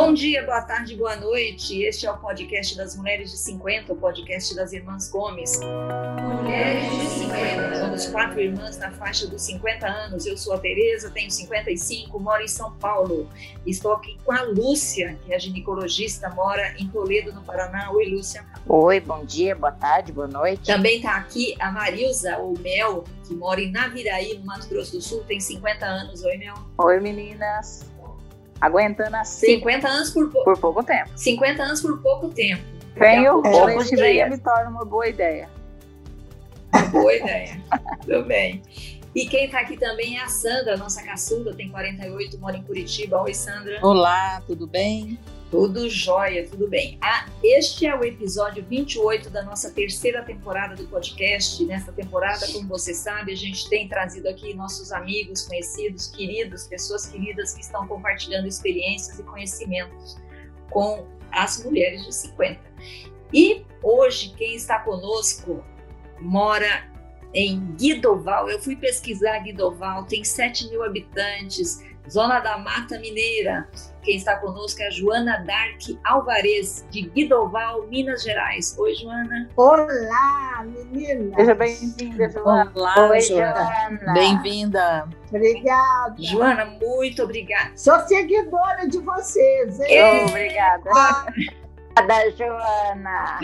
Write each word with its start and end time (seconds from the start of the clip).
Bom 0.00 0.14
dia, 0.14 0.44
boa 0.44 0.62
tarde, 0.62 0.94
boa 0.94 1.16
noite. 1.16 1.82
Este 1.82 2.06
é 2.06 2.12
o 2.12 2.16
podcast 2.16 2.76
das 2.76 2.94
Mulheres 2.96 3.32
de 3.32 3.36
50, 3.38 3.92
o 3.92 3.96
podcast 3.96 4.54
das 4.54 4.72
Irmãs 4.72 5.10
Gomes. 5.10 5.58
Mulheres 5.58 6.84
de 6.84 7.06
50. 7.24 7.80
Somos 7.80 8.06
quatro 8.06 8.40
irmãs 8.40 8.78
na 8.78 8.92
faixa 8.92 9.26
dos 9.26 9.42
50 9.42 9.84
anos. 9.88 10.24
Eu 10.24 10.36
sou 10.36 10.54
a 10.54 10.58
Tereza, 10.58 11.10
tenho 11.10 11.28
55, 11.28 12.16
moro 12.20 12.40
em 12.40 12.46
São 12.46 12.70
Paulo. 12.78 13.28
Estou 13.66 13.92
aqui 13.92 14.16
com 14.24 14.30
a 14.30 14.42
Lúcia, 14.42 15.18
que 15.26 15.34
é 15.34 15.38
ginecologista, 15.40 16.30
mora 16.30 16.76
em 16.78 16.86
Toledo, 16.86 17.32
no 17.32 17.42
Paraná. 17.42 17.90
Oi, 17.90 18.06
Lúcia. 18.06 18.46
Oi, 18.68 19.00
bom 19.00 19.24
dia, 19.24 19.56
boa 19.56 19.72
tarde, 19.72 20.12
boa 20.12 20.28
noite. 20.28 20.64
Também 20.64 20.98
está 20.98 21.16
aqui 21.16 21.56
a 21.58 21.72
Marilza, 21.72 22.38
ou 22.38 22.56
Mel, 22.60 23.02
que 23.26 23.34
mora 23.34 23.60
em 23.60 23.72
Naviraí, 23.72 24.38
no 24.38 24.46
Mato 24.46 24.68
Grosso 24.68 24.92
do 24.92 25.02
Sul, 25.02 25.24
tem 25.24 25.40
50 25.40 25.84
anos. 25.84 26.22
Oi, 26.22 26.36
Mel. 26.36 26.54
Oi, 26.78 27.00
meninas 27.00 27.97
aguentando 28.60 29.16
assim. 29.16 29.46
50 29.58 29.88
anos 29.88 30.10
por, 30.10 30.30
po 30.30 30.44
por 30.44 30.58
pouco 30.58 30.82
tempo. 30.82 31.10
50 31.14 31.62
anos 31.62 31.80
por 31.80 32.02
pouco 32.02 32.28
tempo. 32.28 32.62
Tenho 32.94 33.42
poucos 33.42 33.88
dias 33.90 34.30
me 34.30 34.38
torna 34.38 34.70
uma 34.70 34.84
boa 34.84 35.06
ideia. 35.08 35.48
Boa 36.90 37.14
ideia. 37.14 37.60
Tudo 38.04 38.24
bem. 38.24 38.62
E 39.14 39.26
quem 39.26 39.46
está 39.46 39.60
aqui 39.60 39.76
também 39.76 40.18
é 40.18 40.22
a 40.22 40.28
Sandra, 40.28 40.76
nossa 40.76 41.02
caçula, 41.02 41.54
tem 41.54 41.68
48, 41.70 42.38
mora 42.38 42.56
em 42.56 42.62
Curitiba. 42.62 43.20
Oi, 43.22 43.34
Sandra. 43.34 43.78
Olá, 43.82 44.40
tudo 44.46 44.66
bem? 44.66 45.18
Tudo 45.50 45.88
jóia, 45.88 46.46
tudo 46.46 46.68
bem. 46.68 46.98
Ah, 47.00 47.26
este 47.42 47.86
é 47.86 47.94
o 47.94 48.04
episódio 48.04 48.62
28 48.64 49.30
da 49.30 49.42
nossa 49.42 49.70
terceira 49.70 50.22
temporada 50.22 50.76
do 50.76 50.86
podcast. 50.86 51.64
Nesta 51.64 51.90
temporada, 51.90 52.46
como 52.52 52.68
você 52.68 52.92
sabe, 52.92 53.32
a 53.32 53.36
gente 53.36 53.66
tem 53.70 53.88
trazido 53.88 54.28
aqui 54.28 54.52
nossos 54.52 54.92
amigos, 54.92 55.46
conhecidos, 55.46 56.08
queridos, 56.08 56.66
pessoas 56.66 57.06
queridas 57.06 57.54
que 57.54 57.62
estão 57.62 57.86
compartilhando 57.88 58.46
experiências 58.46 59.18
e 59.18 59.22
conhecimentos 59.22 60.18
com 60.70 61.06
as 61.32 61.64
mulheres 61.64 62.04
de 62.04 62.14
50. 62.14 62.60
E 63.32 63.64
hoje, 63.82 64.34
quem 64.36 64.54
está 64.54 64.80
conosco 64.80 65.64
mora 66.20 66.90
em 67.32 67.74
Guidoval. 67.74 68.50
Eu 68.50 68.60
fui 68.60 68.76
pesquisar 68.76 69.38
Guidoval, 69.38 70.04
tem 70.04 70.24
7 70.24 70.68
mil 70.68 70.82
habitantes, 70.82 71.82
zona 72.08 72.40
da 72.40 72.58
Mata 72.58 72.98
Mineira. 72.98 73.68
Quem 74.02 74.16
está 74.16 74.36
conosco 74.36 74.80
é 74.82 74.86
a 74.86 74.90
Joana 74.90 75.44
Dark 75.46 75.80
Alvarez, 76.04 76.86
de 76.90 77.02
Guidoval, 77.02 77.86
Minas 77.88 78.22
Gerais. 78.22 78.76
Oi, 78.78 78.94
Joana. 78.94 79.48
Olá, 79.56 80.64
meninas. 80.64 81.34
Seja 81.34 81.54
bem-vinda, 81.54 82.30
Joana. 82.30 82.72
Olá, 82.74 83.10
Oi, 83.10 83.20
Joana. 83.20 84.14
Bem-vinda. 84.14 85.08
Obrigada. 85.28 86.14
Joana, 86.18 86.64
muito 86.64 87.22
obrigada. 87.22 87.72
Sou 87.76 87.98
seguidora 88.00 88.88
de 88.88 88.98
vocês. 88.98 89.78
Hein? 89.80 90.24
Obrigada. 90.26 90.90
Obrigada, 91.98 92.30
Joana. 92.36 93.40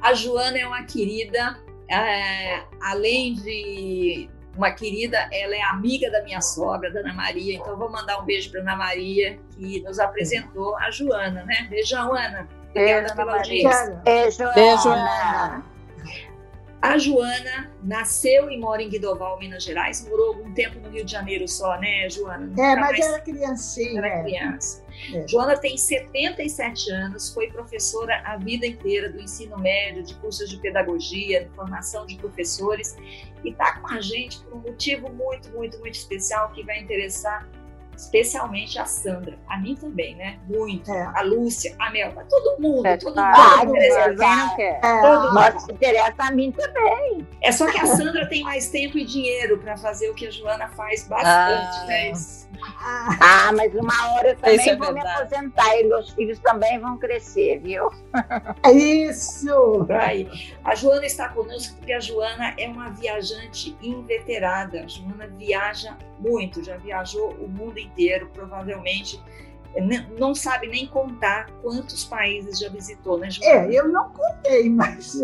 A 0.00 0.14
Joana 0.14 0.58
é 0.58 0.66
uma 0.66 0.84
querida, 0.84 1.58
é, 1.90 2.62
além 2.80 3.34
de 3.34 4.30
uma 4.58 4.72
querida, 4.72 5.16
ela 5.32 5.54
é 5.54 5.62
amiga 5.62 6.10
da 6.10 6.20
minha 6.24 6.40
sogra, 6.40 6.92
da 6.92 7.00
Ana 7.00 7.14
Maria, 7.14 7.54
então 7.54 7.78
vou 7.78 7.88
mandar 7.88 8.20
um 8.20 8.24
beijo 8.24 8.50
para 8.50 8.60
Ana 8.60 8.76
Maria, 8.76 9.38
que 9.52 9.80
nos 9.82 10.00
apresentou 10.00 10.76
a 10.76 10.90
Joana, 10.90 11.44
né? 11.44 11.68
Beijão, 11.70 12.12
Ana. 12.12 12.48
Obrigada 12.70 13.14
pela 13.14 13.36
audiência. 13.36 14.00
Beijo, 14.04 14.52
Beijo, 14.54 14.88
Ana. 14.88 15.64
A 16.82 16.98
Joana 16.98 17.70
nasceu 17.82 18.50
e 18.50 18.58
mora 18.58 18.82
em 18.82 18.88
Guidoval, 18.88 19.38
Minas 19.38 19.64
Gerais. 19.64 20.06
Morou 20.08 20.28
algum 20.28 20.52
tempo 20.54 20.78
no 20.80 20.90
Rio 20.90 21.04
de 21.04 21.10
Janeiro 21.10 21.46
só, 21.48 21.78
né, 21.78 22.08
Joana? 22.08 22.52
É, 22.60 22.76
mas 22.76 22.98
era 23.00 23.20
criancinha. 23.20 24.00
Era 24.00 24.22
criança. 24.22 24.84
É. 25.12 25.26
Joana 25.26 25.56
tem 25.56 25.76
77 25.76 26.90
anos, 26.90 27.32
foi 27.32 27.48
professora 27.48 28.20
a 28.24 28.36
vida 28.36 28.66
inteira 28.66 29.10
do 29.10 29.20
ensino 29.20 29.58
médio, 29.58 30.02
de 30.02 30.14
cursos 30.16 30.48
de 30.48 30.58
pedagogia, 30.58 31.44
de 31.44 31.50
formação 31.54 32.06
de 32.06 32.16
professores, 32.16 32.96
e 33.44 33.50
está 33.50 33.78
com 33.78 33.88
a 33.92 34.00
gente 34.00 34.40
por 34.40 34.54
um 34.54 34.60
motivo 34.60 35.08
muito, 35.10 35.50
muito, 35.50 35.78
muito 35.78 35.94
especial 35.94 36.52
que 36.52 36.62
vai 36.64 36.80
interessar 36.80 37.48
especialmente 37.98 38.78
a 38.78 38.84
Sandra, 38.84 39.36
a 39.48 39.58
mim 39.58 39.74
também, 39.74 40.14
né? 40.14 40.38
Muito. 40.48 40.90
É. 40.90 41.10
A 41.14 41.22
Lúcia, 41.22 41.74
a 41.78 41.90
Melba, 41.90 42.24
todo 42.30 42.60
mundo, 42.60 42.86
é, 42.86 42.96
todo 42.96 43.16
mundo. 43.16 43.18
Ah, 43.18 43.64
não 43.64 44.56
quer. 44.56 44.80
É. 44.82 45.02
Todo 45.02 45.34
Mas 45.34 45.68
interessa 45.68 46.22
a 46.22 46.30
mim 46.30 46.52
também. 46.52 47.26
É 47.42 47.50
só 47.50 47.66
que 47.70 47.78
a 47.78 47.86
Sandra 47.86 48.26
tem 48.28 48.44
mais 48.44 48.68
tempo 48.70 48.96
e 48.98 49.04
dinheiro 49.04 49.58
para 49.58 49.76
fazer 49.76 50.08
o 50.10 50.14
que 50.14 50.28
a 50.28 50.30
Joana 50.30 50.68
faz 50.68 51.08
bastante, 51.08 51.28
ah. 51.28 51.86
né? 51.86 52.12
Ah, 53.20 53.52
mas 53.54 53.74
uma 53.74 54.14
hora 54.14 54.30
eu 54.30 54.36
também 54.36 54.68
é 54.68 54.76
vou 54.76 54.92
me 54.92 55.00
aposentar 55.00 55.76
e 55.76 55.84
meus 55.84 56.10
filhos 56.10 56.38
também 56.38 56.78
vão 56.78 56.96
crescer, 56.98 57.60
viu? 57.60 57.90
É 58.64 58.72
isso! 58.72 59.86
Aí. 59.90 60.28
A 60.64 60.74
Joana 60.74 61.06
está 61.06 61.28
conosco 61.28 61.76
porque 61.76 61.92
a 61.92 62.00
Joana 62.00 62.54
é 62.58 62.68
uma 62.68 62.90
viajante 62.90 63.76
inveterada. 63.82 64.82
A 64.84 64.86
Joana 64.86 65.26
viaja 65.26 65.96
muito, 66.18 66.62
já 66.64 66.76
viajou 66.76 67.30
o 67.34 67.48
mundo 67.48 67.78
inteiro, 67.78 67.87
provavelmente 68.32 69.22
não 70.18 70.34
sabe 70.34 70.66
nem 70.68 70.86
contar 70.86 71.50
quantos 71.62 72.04
países 72.04 72.58
já 72.58 72.68
visitou, 72.68 73.18
né, 73.18 73.30
Joana? 73.30 73.66
É, 73.66 73.78
eu 73.78 73.88
não 73.88 74.10
contei, 74.10 74.68
mas 74.70 75.20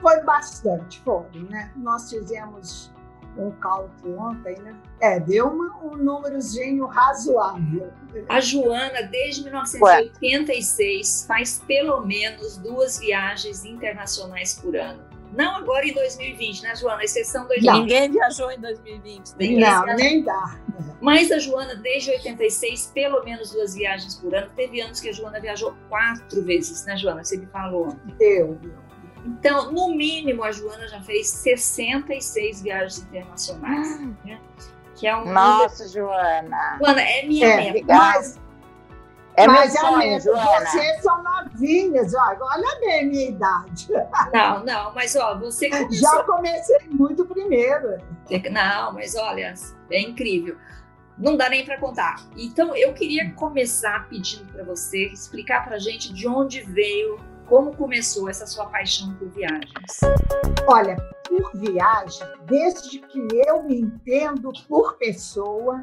foi 0.00 0.22
bastante, 0.22 1.00
foram, 1.00 1.42
né? 1.50 1.72
Nós 1.76 2.10
fizemos 2.10 2.92
um 3.36 3.50
cálculo 3.52 4.18
ontem, 4.18 4.58
né? 4.60 4.74
É, 5.00 5.20
deu 5.20 5.48
uma, 5.48 5.76
um 5.84 5.96
númerozinho 5.96 6.86
razoável. 6.86 7.92
A 8.28 8.40
Joana, 8.40 9.02
desde 9.02 9.44
1986, 9.44 11.20
Ué. 11.20 11.26
faz 11.26 11.62
pelo 11.66 12.00
menos 12.04 12.56
duas 12.56 12.98
viagens 12.98 13.64
internacionais 13.64 14.54
por 14.54 14.74
ano. 14.74 15.04
Não 15.32 15.56
agora 15.56 15.86
em 15.86 15.92
2020, 15.92 16.62
né, 16.62 16.74
Joana? 16.76 17.04
Exceção 17.04 17.46
2020. 17.46 17.80
Ninguém 17.80 18.10
viajou 18.10 18.50
em 18.50 18.60
2020. 18.60 19.32
Ninguém 19.38 19.60
não, 19.60 19.84
viajou. 19.84 19.94
nem 19.94 20.22
dá. 20.22 20.60
Mas 21.00 21.30
a 21.30 21.38
Joana, 21.38 21.74
desde 21.76 22.10
86, 22.10 22.90
pelo 22.94 23.22
menos 23.24 23.50
duas 23.50 23.74
viagens 23.74 24.14
por 24.16 24.34
ano. 24.34 24.50
Teve 24.56 24.80
anos 24.80 25.00
que 25.00 25.08
a 25.08 25.12
Joana 25.12 25.40
viajou 25.40 25.74
quatro 25.88 26.42
vezes, 26.42 26.84
né, 26.84 26.96
Joana? 26.96 27.24
Você 27.24 27.36
me 27.36 27.46
falou. 27.46 27.96
Eu, 28.18 28.58
então, 29.26 29.72
no 29.72 29.94
mínimo, 29.94 30.44
a 30.44 30.52
Joana 30.52 30.86
já 30.86 31.02
fez 31.02 31.28
66 31.28 32.62
viagens 32.62 32.98
internacionais. 32.98 34.00
Ah. 34.00 34.26
Né? 34.26 34.40
Que 34.94 35.06
é 35.06 35.16
um 35.16 35.32
Nossa, 35.32 35.84
número... 35.84 35.92
Joana. 35.92 36.78
Joana, 36.78 37.02
é 37.02 37.26
minha 37.26 37.46
é, 37.46 37.72
meta. 37.72 37.86
Mas, 37.86 38.38
é 39.36 39.46
mas 39.46 39.72
meu 39.74 39.82
sonho, 39.82 39.98
meta, 39.98 40.24
Joana. 40.24 40.66
vocês 40.66 41.02
são 41.02 41.22
novinhas, 41.22 42.14
ó, 42.14 42.36
olha 42.40 42.80
bem 42.80 43.00
a 43.00 43.04
minha 43.04 43.28
idade. 43.28 43.88
Não, 44.32 44.64
não, 44.64 44.94
mas 44.94 45.14
ó, 45.14 45.38
você 45.38 45.68
começou... 45.68 46.10
Já 46.10 46.22
comecei 46.24 46.78
muito 46.90 47.24
primeiro. 47.26 47.98
Não, 48.50 48.92
mas 48.92 49.14
olha, 49.14 49.54
é 49.90 50.00
incrível. 50.00 50.56
Não 51.18 51.36
dá 51.36 51.48
nem 51.48 51.64
para 51.64 51.78
contar. 51.78 52.16
Então, 52.36 52.76
eu 52.76 52.92
queria 52.92 53.32
começar 53.32 54.08
pedindo 54.08 54.52
para 54.52 54.64
você 54.64 55.06
explicar 55.08 55.64
para 55.64 55.78
gente 55.78 56.12
de 56.12 56.28
onde 56.28 56.62
veio 56.62 57.18
como 57.46 57.74
começou 57.76 58.28
essa 58.28 58.46
sua 58.46 58.66
paixão 58.66 59.14
por 59.14 59.28
viagens? 59.28 60.00
Olha, 60.66 60.96
por 61.28 61.52
viagem, 61.54 62.26
desde 62.44 62.98
que 62.98 63.28
eu 63.46 63.62
me 63.62 63.80
entendo 63.80 64.52
por 64.68 64.96
pessoa, 64.98 65.82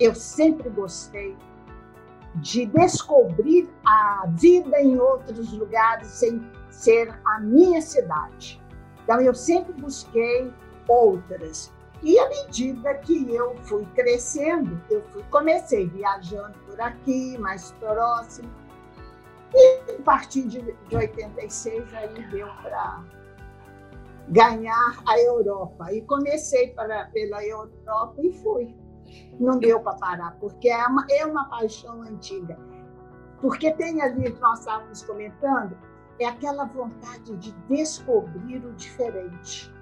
eu 0.00 0.14
sempre 0.14 0.68
gostei 0.70 1.36
de 2.36 2.66
descobrir 2.66 3.68
a 3.84 4.24
vida 4.30 4.80
em 4.80 4.98
outros 4.98 5.52
lugares 5.52 6.08
sem 6.08 6.42
ser 6.70 7.12
a 7.24 7.40
minha 7.40 7.80
cidade. 7.80 8.60
Então, 9.04 9.20
eu 9.20 9.34
sempre 9.34 9.72
busquei 9.74 10.52
outras. 10.88 11.72
E 12.02 12.18
à 12.18 12.28
medida 12.28 12.94
que 12.94 13.32
eu 13.32 13.54
fui 13.62 13.86
crescendo, 13.94 14.80
eu 14.90 15.02
fui, 15.10 15.22
comecei 15.30 15.86
viajando 15.88 16.58
por 16.66 16.80
aqui, 16.80 17.38
mais 17.38 17.70
próximo, 17.72 18.50
e 19.54 19.92
a 19.92 20.02
partir 20.02 20.48
de, 20.48 20.62
de 20.62 20.96
86 20.96 21.94
aí 21.94 22.26
deu 22.30 22.48
para 22.62 23.04
ganhar 24.28 25.02
a 25.06 25.20
Europa. 25.20 25.92
E 25.92 26.02
comecei 26.02 26.68
para, 26.68 27.06
pela 27.06 27.44
Europa 27.44 28.14
e 28.18 28.32
fui. 28.32 28.74
Não 29.38 29.58
deu 29.58 29.80
para 29.80 29.94
parar, 29.94 30.36
porque 30.38 30.68
é 30.68 30.86
uma, 30.86 31.06
é 31.10 31.26
uma 31.26 31.48
paixão 31.48 32.02
antiga. 32.02 32.58
Porque 33.40 33.72
tem 33.72 34.00
ali, 34.00 34.28
nós 34.40 34.60
estávamos 34.60 35.02
comentando, 35.02 35.76
é 36.18 36.26
aquela 36.26 36.64
vontade 36.64 37.36
de 37.36 37.52
descobrir 37.68 38.64
o 38.64 38.72
diferente. 38.74 39.72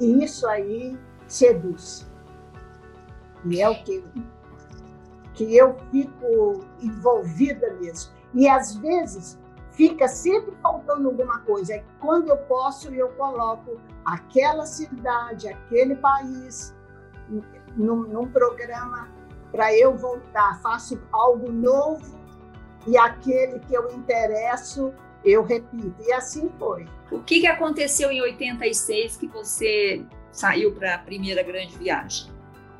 E 0.00 0.24
isso 0.24 0.46
aí 0.48 0.98
seduz. 1.26 2.10
E 3.44 3.60
é 3.60 3.68
o 3.68 3.82
que, 3.84 4.02
que 5.34 5.56
eu 5.56 5.76
fico 5.90 6.64
envolvida 6.80 7.72
mesmo. 7.74 8.12
E 8.34 8.48
às 8.48 8.74
vezes 8.76 9.38
fica 9.70 10.08
sempre 10.08 10.54
faltando 10.60 11.08
alguma 11.08 11.38
coisa. 11.40 11.74
É 11.74 11.84
quando 12.00 12.30
eu 12.30 12.36
posso, 12.36 12.92
eu 12.92 13.08
coloco 13.10 13.80
aquela 14.04 14.66
cidade, 14.66 15.48
aquele 15.48 15.94
país 15.94 16.74
num, 17.76 18.02
num 18.02 18.26
programa 18.26 19.08
para 19.50 19.74
eu 19.74 19.96
voltar. 19.96 20.60
Faço 20.60 21.00
algo 21.12 21.50
novo 21.50 22.18
e 22.86 22.96
aquele 22.96 23.58
que 23.60 23.74
eu 23.74 23.90
interesso, 23.92 24.92
eu 25.24 25.42
repito. 25.42 25.94
E 26.00 26.12
assim 26.12 26.50
foi. 26.58 26.86
O 27.10 27.20
que, 27.20 27.40
que 27.40 27.46
aconteceu 27.46 28.10
em 28.10 28.20
86 28.20 29.16
que 29.16 29.26
você 29.28 30.04
saiu 30.30 30.74
para 30.74 30.94
a 30.94 30.98
primeira 30.98 31.42
grande 31.42 31.76
viagem? 31.76 32.32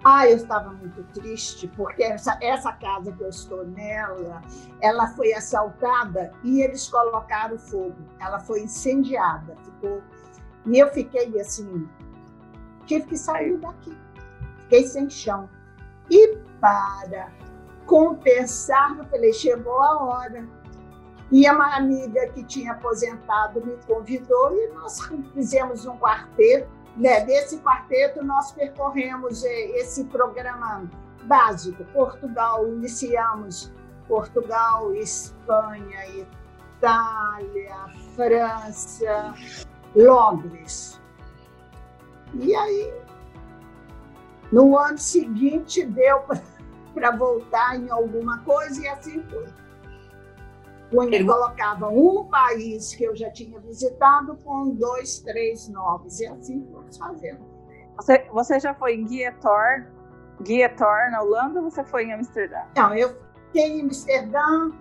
Ah, 0.05 0.29
eu 0.29 0.37
estava 0.37 0.71
muito 0.71 1.03
triste, 1.13 1.67
porque 1.69 2.05
essa, 2.05 2.39
essa 2.41 2.73
casa 2.73 3.11
que 3.11 3.21
eu 3.21 3.29
estou 3.29 3.67
nela, 3.67 4.41
ela 4.81 5.09
foi 5.09 5.33
assaltada 5.33 6.33
e 6.45 6.63
eles 6.63 6.89
colocaram 6.89 7.59
fogo. 7.59 7.97
Ela 8.21 8.39
foi 8.39 8.63
incendiada, 8.63 9.57
ficou. 9.65 10.01
E 10.67 10.79
eu 10.79 10.89
fiquei 10.93 11.39
assim, 11.41 11.89
tive 12.87 13.07
que 13.07 13.17
sair 13.17 13.57
daqui. 13.59 13.97
Fiquei 14.69 14.87
sem 14.87 15.09
chão. 15.09 15.49
E 16.11 16.37
para 16.61 17.31
compensar, 17.87 18.97
eu 18.99 19.05
falei, 19.05 19.33
chegou 19.33 19.83
a 19.83 20.03
hora. 20.03 20.47
E 21.31 21.49
uma 21.51 21.77
amiga 21.77 22.29
que 22.29 22.43
tinha 22.45 22.73
aposentado 22.73 23.65
me 23.65 23.77
convidou 23.87 24.55
e 24.55 24.73
nós 24.75 25.01
fizemos 25.35 25.85
um 25.85 25.97
quarteto 25.99 26.79
né, 26.99 27.25
desse 27.25 27.59
quarteto, 27.59 28.25
nós 28.25 28.51
percorremos 28.51 29.45
é, 29.45 29.81
esse 29.81 30.05
programa 30.05 30.91
básico. 31.25 31.85
Portugal, 31.87 32.67
iniciamos 32.67 33.73
Portugal, 34.09 34.93
Espanha, 34.95 36.27
Itália, 36.77 37.77
França, 38.17 39.33
Londres. 39.95 41.01
E 42.35 42.55
aí, 42.55 42.93
no 44.53 44.79
ano 44.79 44.99
seguinte, 44.99 45.85
deu 45.85 46.23
para 46.95 47.11
voltar 47.17 47.77
em 47.79 47.91
alguma 47.91 48.39
coisa 48.45 48.83
e 48.83 48.89
assim 48.89 49.23
foi 49.25 49.47
punha, 50.91 51.25
colocava 51.25 51.89
um 51.89 52.25
país 52.25 52.95
que 52.95 53.05
eu 53.05 53.15
já 53.15 53.31
tinha 53.31 53.59
visitado 53.61 54.37
com 54.45 54.71
dois, 54.71 55.21
três 55.21 55.69
novos, 55.69 56.21
e 56.21 56.27
assim 56.27 56.67
fomos 56.73 56.97
fazendo. 56.97 57.41
Você, 57.97 58.27
você 58.33 58.61
já 58.61 58.75
foi 58.75 58.95
em 58.95 59.05
Guietor, 59.05 59.87
Guietor 60.43 61.11
na 61.11 61.23
Holanda 61.23 61.61
ou 61.61 61.71
você 61.71 61.85
foi 61.85 62.05
em 62.05 62.13
Amsterdã? 62.13 62.61
Não, 62.77 62.95
eu 62.95 63.17
fiquei 63.47 63.79
em 63.79 63.83
Amsterdã, 63.83 64.73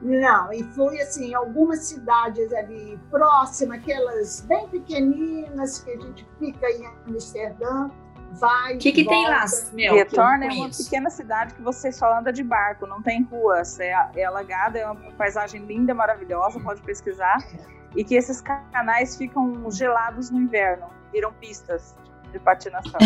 não, 0.00 0.52
e 0.52 0.62
fui 0.74 1.00
assim, 1.00 1.30
em 1.30 1.34
algumas 1.34 1.80
cidades 1.86 2.52
ali 2.52 2.98
próximas, 3.10 3.78
aquelas 3.78 4.40
bem 4.42 4.68
pequeninas 4.68 5.78
que 5.80 5.90
a 5.90 6.00
gente 6.00 6.28
fica 6.38 6.70
em 6.70 6.86
Amsterdã, 7.08 7.90
vai. 8.32 8.74
O 8.74 8.78
que, 8.78 8.92
que 8.92 9.04
tem 9.04 9.28
lá, 9.28 9.44
Mel? 9.72 9.94
Retorna 9.94 10.46
é 10.46 10.50
uma 10.50 10.68
pequena 10.68 11.10
cidade 11.10 11.54
que 11.54 11.62
você 11.62 11.92
só 11.92 12.18
anda 12.18 12.32
de 12.32 12.42
barco, 12.42 12.86
não 12.86 13.02
tem 13.02 13.22
ruas, 13.22 13.78
é, 13.78 13.94
é 14.16 14.24
alagada, 14.24 14.78
é 14.78 14.86
uma 14.86 15.12
paisagem 15.12 15.64
linda, 15.64 15.94
maravilhosa, 15.94 16.60
pode 16.60 16.82
pesquisar. 16.82 17.38
E 17.94 18.02
que 18.02 18.14
esses 18.14 18.40
canais 18.40 19.16
ficam 19.16 19.70
gelados 19.70 20.30
no 20.30 20.40
inverno, 20.40 20.86
viram 21.12 21.32
pistas 21.34 21.94
de 22.32 22.38
patinação. 22.38 22.98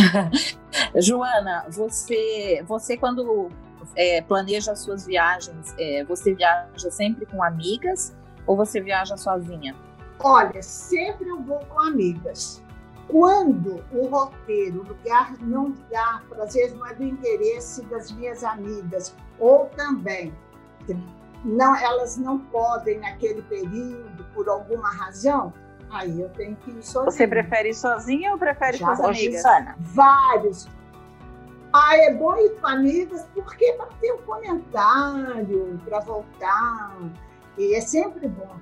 Joana, 0.97 1.67
você, 1.69 2.63
você 2.67 2.97
quando 2.97 3.51
é, 3.97 4.23
planeja 4.23 4.77
suas 4.77 5.05
viagens, 5.05 5.75
é, 5.79 6.05
você 6.05 6.35
viaja 6.35 6.91
sempre 6.91 7.27
com 7.27 7.43
amigas 7.43 8.15
ou 8.47 8.57
você 8.57 8.81
viaja 8.81 9.17
sozinha? 9.17 9.75
Olha, 10.21 10.63
sempre 10.63 11.29
eu 11.29 11.41
vou 11.43 11.59
com 11.67 11.81
amigas. 11.81 12.63
Quando 13.09 13.85
o 13.93 14.07
roteiro, 14.07 14.81
o 14.81 14.89
lugar 14.89 15.33
não 15.41 15.73
dá, 15.91 16.23
às 16.41 16.55
vezes 16.55 16.77
não 16.77 16.87
é 16.87 16.95
do 16.95 17.05
interesse 17.05 17.85
das 17.87 18.11
minhas 18.11 18.43
amigas, 18.43 19.15
ou 19.39 19.67
também 19.77 20.35
não, 21.45 21.77
elas 21.77 22.17
não 22.17 22.39
podem 22.39 22.99
naquele 22.99 23.43
período 23.43 24.25
por 24.35 24.49
alguma 24.49 24.91
razão, 24.91 25.53
aí 25.91 26.21
eu 26.21 26.29
tenho 26.31 26.57
que 26.57 26.71
ir 26.73 26.83
sozinha. 26.83 27.11
Você 27.13 27.29
prefere 27.29 27.71
ir 27.71 27.75
sozinha 27.75 28.33
ou 28.33 28.39
prefere 28.39 28.77
Já 28.77 28.87
com 28.87 28.93
as 28.93 29.01
amigas? 29.01 29.43
Sana. 29.43 29.77
Vários. 29.79 30.69
Ah, 31.73 31.97
é 31.97 32.15
bom 32.15 32.35
ir 32.37 32.61
com 32.61 32.67
amigas 32.67 33.29
porque 33.35 33.73
para 33.75 33.87
ter 34.01 34.13
um 34.13 34.23
comentário, 34.23 35.81
para 35.85 36.01
voltar. 36.01 36.97
E 37.57 37.75
é 37.75 37.81
sempre 37.81 38.27
bom 38.29 38.57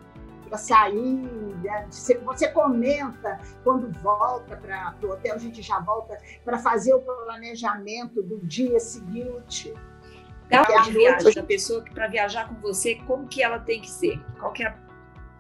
para 0.55 0.59
sair, 0.59 1.17
né? 1.63 1.89
você 2.25 2.49
comenta 2.49 3.41
quando 3.65 3.91
volta 4.01 4.57
para 4.57 4.95
o 5.03 5.11
hotel, 5.11 5.35
a 5.35 5.39
gente 5.39 5.61
já 5.63 5.81
volta 5.81 6.19
para 6.45 6.59
fazer 6.59 6.95
o 6.95 7.01
planejamento 7.01 8.23
do 8.23 8.39
dia 8.47 8.79
seguinte. 8.79 9.75
Grau 10.49 10.83
de 10.85 10.93
viagem 10.93 11.35
da 11.35 11.43
pessoa 11.43 11.83
que 11.83 11.93
para 11.93 12.07
viajar 12.07 12.49
com 12.49 12.55
você, 12.61 12.97
como 13.07 13.27
que 13.27 13.43
ela 13.43 13.59
tem 13.59 13.81
que 13.81 13.91
ser? 13.91 14.23
Qual 14.39 14.53
que 14.53 14.65
é 14.65 14.77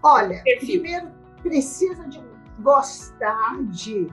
Olha, 0.03 0.43
primeiro 0.59 1.11
precisa 1.43 2.09
de 2.09 2.23
gostar 2.59 3.63
de 3.65 4.09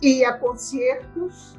ir 0.00 0.24
a 0.24 0.38
concertos 0.38 1.58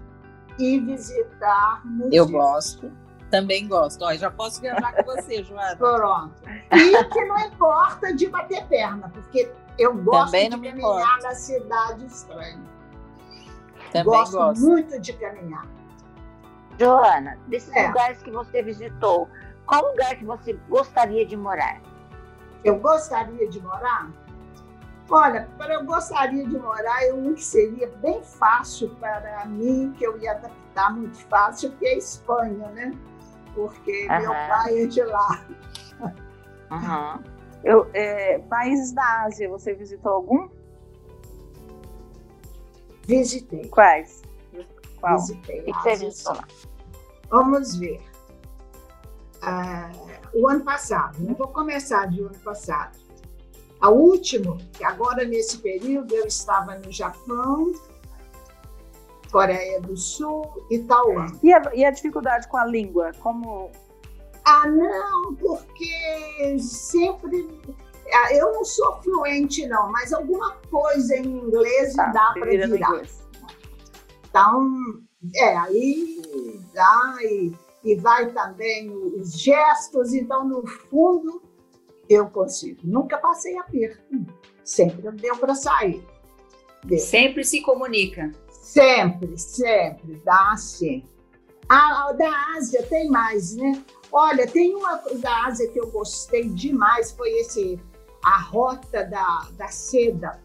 e 0.57 0.79
visitar 0.79 1.85
museus. 1.85 2.13
Eu 2.13 2.27
gosto. 2.29 2.91
Também 3.31 3.67
gosto. 3.67 4.03
Ó, 4.03 4.13
já 4.13 4.29
posso 4.29 4.61
viajar 4.61 4.93
com 4.93 5.03
você, 5.03 5.43
Joana. 5.43 5.75
Pronto. 5.77 6.35
E 6.71 7.03
que 7.05 7.25
não 7.25 7.39
importa 7.39 8.13
de 8.13 8.27
bater 8.27 8.65
perna, 8.67 9.09
porque 9.09 9.51
eu 9.77 9.95
gosto 9.95 10.25
Também 10.25 10.49
de 10.49 10.55
caminhar 10.55 10.77
importa. 10.77 11.23
na 11.23 11.35
cidade 11.35 12.05
estranha. 12.05 12.61
Também 13.91 14.03
gosto, 14.03 14.37
gosto 14.37 14.61
muito 14.61 14.99
de 14.99 15.13
caminhar. 15.13 15.65
Joana, 16.77 17.37
desses 17.47 17.73
é. 17.75 17.87
lugares 17.87 18.21
que 18.21 18.31
você 18.31 18.61
visitou, 18.61 19.29
qual 19.65 19.85
lugar 19.89 20.15
que 20.15 20.25
você 20.25 20.53
gostaria 20.69 21.25
de 21.25 21.37
morar? 21.37 21.81
Eu 22.63 22.77
gostaria 22.79 23.47
de 23.49 23.61
morar? 23.61 24.09
Olha, 25.09 25.47
para 25.57 25.73
eu 25.73 25.83
gostaria 25.83 26.47
de 26.47 26.57
morar, 26.57 27.05
eu 27.05 27.17
um 27.17 27.33
que 27.33 27.43
seria 27.43 27.87
bem 28.01 28.23
fácil 28.23 28.89
para 28.99 29.45
mim, 29.45 29.93
que 29.97 30.05
eu 30.05 30.17
ia 30.19 30.31
adaptar 30.31 30.93
muito 30.93 31.17
fácil, 31.25 31.71
que 31.77 31.85
é 31.85 31.93
a 31.93 31.97
Espanha, 31.97 32.67
né? 32.69 32.93
Porque 33.53 34.07
uhum. 34.07 34.19
meu 34.19 34.31
pai 34.31 34.83
é 34.83 34.85
de 34.85 35.03
lá. 35.03 35.45
Uhum. 36.71 37.23
Eu, 37.63 37.89
é, 37.93 38.39
países 38.39 38.91
da 38.91 39.23
Ásia, 39.23 39.49
você 39.49 39.73
visitou 39.73 40.11
algum? 40.13 40.49
Visitei. 43.05 43.67
Quais? 43.67 44.21
Qual? 44.99 45.17
Visitei. 45.17 45.61
O 45.61 45.65
que 45.65 45.73
você 45.73 45.95
visitou 45.97 46.33
lá? 46.33 46.47
Vamos 47.29 47.75
ver. 47.77 48.01
Ah, 49.41 49.91
o 50.33 50.47
ano 50.47 50.63
passado, 50.63 51.19
né? 51.19 51.35
vou 51.37 51.47
começar 51.47 52.07
de 52.07 52.21
ano 52.21 52.39
passado. 52.39 52.97
A 53.79 53.89
última, 53.89 54.57
que 54.73 54.83
agora 54.83 55.25
nesse 55.25 55.57
período 55.57 56.13
eu 56.13 56.27
estava 56.27 56.77
no 56.77 56.91
Japão, 56.91 57.73
Coreia 59.31 59.79
do 59.79 59.95
Sul 59.95 60.65
e 60.69 60.79
Taiwan. 60.79 61.27
E 61.41 61.53
a, 61.53 61.61
e 61.73 61.85
a 61.85 61.91
dificuldade 61.91 62.47
com 62.47 62.57
a 62.57 62.65
língua? 62.65 63.11
Como. 63.19 63.71
Ah, 64.45 64.67
não, 64.67 65.33
porque 65.35 66.59
sempre. 66.59 67.47
Ah, 68.13 68.33
eu 68.33 68.51
não 68.51 68.65
sou 68.65 69.01
fluente, 69.01 69.65
não, 69.67 69.89
mas 69.91 70.11
alguma 70.11 70.55
coisa 70.69 71.15
em 71.15 71.25
inglês 71.25 71.95
tá, 71.95 72.07
dá 72.07 72.33
para 72.33 72.67
virar. 72.67 73.03
Então, 74.29 74.75
é, 75.35 75.57
aí 75.57 76.59
dá 76.73 77.15
e, 77.21 77.53
e 77.83 77.95
vai 77.95 78.31
também 78.31 78.89
os 78.89 79.39
gestos, 79.39 80.13
então, 80.13 80.45
no 80.45 80.67
fundo, 80.67 81.41
eu 82.09 82.29
consigo. 82.29 82.81
Nunca 82.83 83.17
passei 83.17 83.57
aperto, 83.57 84.01
sempre 84.63 85.09
deu 85.11 85.37
para 85.37 85.55
sair. 85.55 86.03
Deu. 86.83 86.99
Sempre 86.99 87.43
se 87.45 87.61
comunica. 87.61 88.31
Sempre, 88.71 89.37
sempre, 89.37 90.21
dá 90.23 90.55
sim. 90.55 91.03
A, 91.67 92.13
da 92.13 92.55
Ásia 92.55 92.81
tem 92.83 93.09
mais, 93.09 93.53
né? 93.57 93.83
Olha, 94.09 94.47
tem 94.47 94.73
uma 94.73 94.95
da 95.15 95.45
Ásia 95.45 95.69
que 95.69 95.77
eu 95.77 95.91
gostei 95.91 96.47
demais, 96.47 97.11
foi 97.11 97.29
esse, 97.31 97.77
a 98.23 98.39
rota 98.39 99.03
da, 99.03 99.49
da 99.57 99.67
seda, 99.67 100.41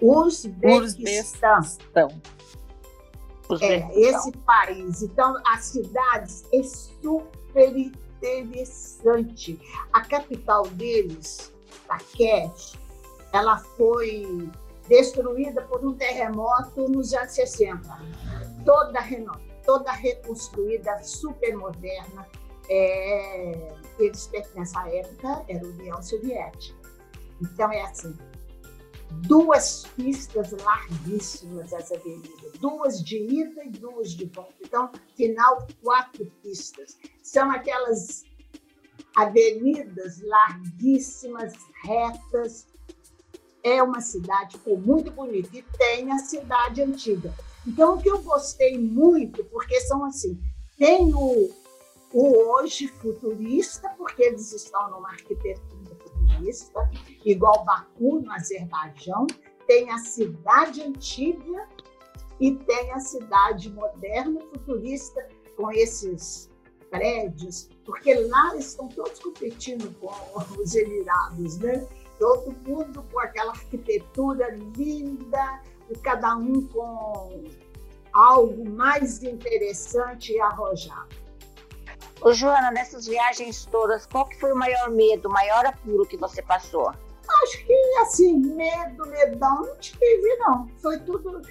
Uzbequistão. 0.00 1.62
É, 3.60 4.00
esse 4.00 4.32
país. 4.38 5.02
Então, 5.02 5.40
as 5.46 5.66
cidades 5.66 6.44
é 6.52 6.64
super 6.64 7.76
interessante. 7.76 9.60
A 9.92 10.00
capital 10.00 10.66
deles, 10.70 11.52
Takesh, 11.86 12.76
ela 13.32 13.58
foi 13.58 14.50
destruída 14.88 15.62
por 15.62 15.84
um 15.84 15.94
terremoto 15.94 16.88
nos 16.88 17.12
anos 17.12 17.32
60. 17.32 17.80
Toda, 18.64 19.00
toda 19.64 19.92
reconstruída, 19.92 21.02
super 21.02 21.56
moderna. 21.56 22.26
É, 22.68 23.74
eles, 23.98 24.30
nessa 24.54 24.88
época, 24.88 25.44
era 25.48 25.66
União 25.66 26.00
Soviética. 26.02 26.78
Então, 27.40 27.72
é 27.72 27.82
assim, 27.82 28.16
duas 29.26 29.84
pistas 29.96 30.52
larguíssimas 30.52 31.72
as 31.72 31.90
avenidas, 31.92 32.52
duas 32.60 33.02
de 33.02 33.18
ida 33.18 33.64
e 33.64 33.70
duas 33.70 34.12
de 34.12 34.26
volta. 34.26 34.54
Então, 34.60 34.90
final, 35.16 35.66
quatro 35.82 36.24
pistas. 36.42 36.96
São 37.22 37.50
aquelas 37.50 38.24
avenidas 39.16 40.20
larguíssimas, 40.22 41.52
retas. 41.84 42.66
É 43.62 43.82
uma 43.82 44.00
cidade 44.00 44.58
pô, 44.58 44.76
muito 44.76 45.10
bonita 45.10 45.48
e 45.56 45.62
tem 45.62 46.10
a 46.10 46.18
cidade 46.18 46.82
antiga. 46.82 47.32
Então, 47.66 47.94
o 47.94 48.02
que 48.02 48.10
eu 48.10 48.20
gostei 48.22 48.76
muito, 48.76 49.44
porque 49.44 49.80
são 49.82 50.04
assim, 50.04 50.40
tem 50.76 51.14
o, 51.14 51.50
o 52.12 52.36
hoje 52.50 52.88
futurista, 52.88 53.88
porque 53.96 54.24
eles 54.24 54.52
estão 54.52 54.90
numa 54.90 55.10
arquitetura 55.10 55.94
futurista, 56.02 56.90
igual 57.24 57.64
Baku, 57.64 58.20
no 58.20 58.32
Azerbaijão, 58.32 59.26
tem 59.66 59.90
a 59.90 59.98
cidade 59.98 60.82
antiga 60.82 61.68
e 62.40 62.52
tem 62.52 62.90
a 62.92 62.98
cidade 62.98 63.70
moderna 63.70 64.40
futurista 64.40 65.28
com 65.56 65.70
esses 65.70 66.50
prédios, 66.90 67.70
porque 67.84 68.12
lá 68.14 68.56
estão 68.56 68.88
todos 68.88 69.18
competindo 69.20 69.94
com 70.00 70.12
os 70.60 70.74
Emirados, 70.74 71.58
né? 71.58 71.86
Todo 72.22 72.54
mundo 72.64 73.04
com 73.10 73.18
aquela 73.18 73.50
arquitetura 73.50 74.56
linda, 74.76 75.60
e 75.90 75.98
cada 75.98 76.36
um 76.36 76.68
com 76.68 77.42
algo 78.12 78.70
mais 78.70 79.24
interessante 79.24 80.32
e 80.32 80.40
arrojado. 80.40 81.16
Ô, 82.20 82.32
Joana, 82.32 82.70
nessas 82.70 83.06
viagens 83.06 83.66
todas, 83.66 84.06
qual 84.06 84.28
que 84.28 84.38
foi 84.38 84.52
o 84.52 84.56
maior 84.56 84.88
medo, 84.88 85.28
o 85.28 85.32
maior 85.32 85.66
apuro 85.66 86.06
que 86.06 86.16
você 86.16 86.40
passou? 86.40 86.94
Acho 87.42 87.66
que, 87.66 87.74
assim, 88.02 88.38
medo, 88.38 89.04
medão, 89.06 89.66
não 89.66 89.76
tive, 89.78 90.36
não. 90.36 90.68
Foi 90.80 91.00
tudo... 91.00 91.42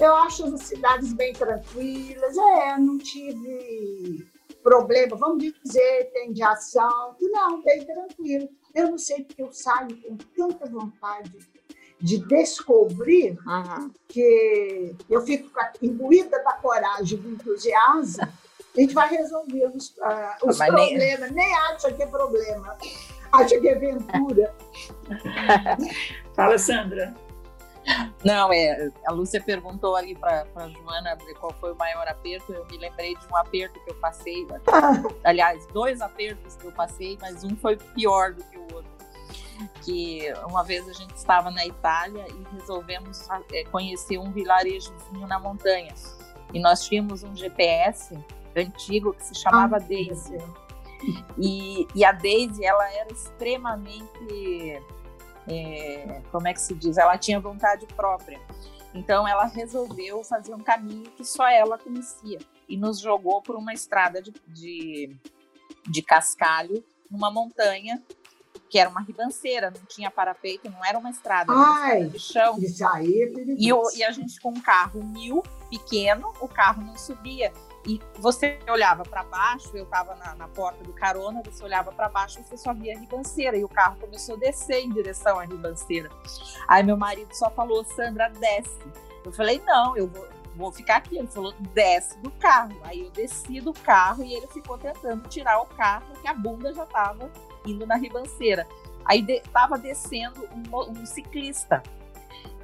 Eu 0.00 0.16
acho 0.16 0.52
as 0.52 0.62
cidades 0.62 1.12
bem 1.12 1.32
tranquilas. 1.32 2.36
É, 2.36 2.76
não 2.76 2.98
tive 2.98 4.28
problema, 4.62 5.16
vamos 5.16 5.52
dizer, 5.62 6.10
tem 6.12 6.32
de 6.32 6.42
ação. 6.42 7.16
Não, 7.20 7.62
bem 7.62 7.84
tranquilo. 7.84 8.48
Eu 8.74 8.90
não 8.90 8.98
sei 8.98 9.24
porque 9.24 9.42
eu 9.42 9.52
saio 9.52 9.96
com 10.02 10.16
tanta 10.36 10.66
vontade 10.66 11.38
de 12.00 12.18
descobrir 12.26 13.38
uhum. 13.44 13.90
que 14.06 14.94
eu 15.10 15.20
fico 15.22 15.50
imbuída 15.82 16.42
da 16.42 16.52
coragem, 16.52 17.18
do 17.18 17.30
entusiasmo, 17.30 18.22
a 18.22 18.80
gente 18.80 18.94
vai 18.94 19.08
resolver 19.08 19.66
os, 19.74 19.88
uh, 19.96 20.46
os 20.48 20.58
problemas. 20.58 20.98
Nem... 20.98 21.32
nem 21.32 21.56
acha 21.56 21.92
que 21.92 22.02
é 22.02 22.06
problema, 22.06 22.76
acha 23.32 23.58
que 23.58 23.68
é 23.68 23.74
aventura. 23.74 24.54
Fala, 26.34 26.56
Sandra. 26.58 27.14
Não, 28.24 28.52
é, 28.52 28.90
a 29.06 29.12
Lúcia 29.12 29.42
perguntou 29.42 29.96
ali 29.96 30.14
para 30.14 30.46
a 30.56 30.68
Joana 30.68 31.16
qual 31.38 31.52
foi 31.54 31.72
o 31.72 31.76
maior 31.76 32.06
aperto. 32.08 32.52
Eu 32.52 32.66
me 32.66 32.76
lembrei 32.78 33.14
de 33.14 33.26
um 33.32 33.36
aperto 33.36 33.78
que 33.84 33.90
eu 33.90 33.94
passei. 33.96 34.46
Aliás, 35.24 35.66
dois 35.72 36.00
apertos 36.00 36.56
que 36.56 36.66
eu 36.66 36.72
passei, 36.72 37.16
mas 37.20 37.44
um 37.44 37.56
foi 37.56 37.76
pior 37.76 38.34
do 38.34 38.44
que 38.44 38.58
o 38.58 38.74
outro 38.74 38.98
que 39.82 40.32
uma 40.48 40.62
vez 40.62 40.88
a 40.88 40.92
gente 40.92 41.16
estava 41.16 41.50
na 41.50 41.66
Itália 41.66 42.26
e 42.28 42.56
resolvemos 42.56 43.26
é, 43.52 43.64
conhecer 43.64 44.18
um 44.18 44.30
vilarejozinho 44.30 45.26
na 45.26 45.38
montanha. 45.38 45.92
E 46.52 46.60
nós 46.60 46.84
tínhamos 46.84 47.22
um 47.22 47.34
GPS 47.34 48.16
antigo 48.56 49.12
que 49.12 49.24
se 49.24 49.34
chamava 49.34 49.76
ah, 49.76 49.80
Daisy. 49.80 50.38
E, 51.36 51.86
e, 51.94 52.04
a 52.04 52.12
Daisy, 52.12 52.64
ela 52.64 52.92
era 52.92 53.12
extremamente, 53.12 54.82
é, 55.48 56.22
como 56.30 56.46
é 56.46 56.52
que 56.52 56.60
se 56.60 56.74
diz? 56.74 56.98
Ela 56.98 57.16
tinha 57.18 57.40
vontade 57.40 57.86
própria. 57.86 58.40
Então 58.94 59.26
ela 59.26 59.44
resolveu 59.44 60.24
fazer 60.24 60.54
um 60.54 60.62
caminho 60.62 61.10
que 61.12 61.24
só 61.24 61.48
ela 61.48 61.78
conhecia 61.78 62.38
e 62.68 62.76
nos 62.76 63.00
jogou 63.00 63.42
por 63.42 63.56
uma 63.56 63.72
estrada 63.72 64.20
de, 64.22 64.32
de, 64.46 65.16
de 65.86 66.02
cascalho 66.02 66.82
numa 67.10 67.30
montanha 67.30 68.02
que 68.70 68.78
era 68.78 68.90
uma 68.90 69.00
ribanceira, 69.00 69.70
não 69.70 69.84
tinha 69.86 70.10
parapeito, 70.10 70.70
não 70.70 70.84
era 70.84 70.98
uma 70.98 71.10
estrada, 71.10 71.52
era 71.52 71.60
uma 71.60 71.74
estrada 71.74 72.08
de 72.08 72.18
chão. 72.18 72.58
Isso 72.58 72.86
aí 72.86 73.22
é 73.22 73.42
e, 73.56 73.98
e 73.98 74.04
a 74.04 74.10
gente 74.10 74.38
com 74.40 74.50
um 74.50 74.60
carro 74.60 75.02
mil, 75.02 75.42
pequeno, 75.70 76.32
o 76.40 76.48
carro 76.48 76.82
não 76.82 76.96
subia. 76.96 77.52
E 77.88 77.98
você 78.18 78.58
olhava 78.68 79.02
para 79.02 79.24
baixo, 79.24 79.74
eu 79.74 79.84
estava 79.84 80.14
na, 80.16 80.34
na, 80.34 80.46
porta 80.48 80.84
do 80.84 80.92
carona, 80.92 81.40
você 81.42 81.64
olhava 81.64 81.90
para 81.90 82.06
baixo 82.06 82.38
e 82.38 82.42
você 82.42 82.58
só 82.58 82.74
via 82.74 82.94
a 82.94 83.00
ribanceira. 83.00 83.56
E 83.56 83.64
o 83.64 83.68
carro 83.68 83.96
começou 83.98 84.34
a 84.34 84.38
descer 84.38 84.80
em 84.80 84.92
direção 84.92 85.38
à 85.38 85.46
ribanceira. 85.46 86.10
Aí 86.68 86.82
meu 86.82 86.98
marido 86.98 87.32
só 87.34 87.48
falou, 87.48 87.82
Sandra, 87.84 88.28
desce. 88.28 88.78
Eu 89.24 89.32
falei, 89.32 89.62
não, 89.64 89.96
eu 89.96 90.06
vou, 90.06 90.28
vou 90.54 90.70
ficar 90.70 90.96
aqui. 90.96 91.16
Ele 91.16 91.28
falou, 91.28 91.54
desce 91.72 92.18
do 92.18 92.30
carro. 92.32 92.78
Aí 92.84 93.00
eu 93.00 93.10
desci 93.10 93.58
do 93.58 93.72
carro 93.72 94.22
e 94.22 94.34
ele 94.34 94.46
ficou 94.48 94.76
tentando 94.76 95.26
tirar 95.26 95.58
o 95.62 95.66
carro, 95.66 96.04
porque 96.12 96.28
a 96.28 96.34
bunda 96.34 96.74
já 96.74 96.84
estava 96.84 97.30
indo 97.64 97.86
na 97.86 97.96
ribanceira. 97.96 98.68
Aí 99.06 99.24
estava 99.26 99.78
de, 99.78 99.84
descendo 99.84 100.46
um, 100.52 100.90
um, 100.90 101.06
ciclista. 101.06 101.82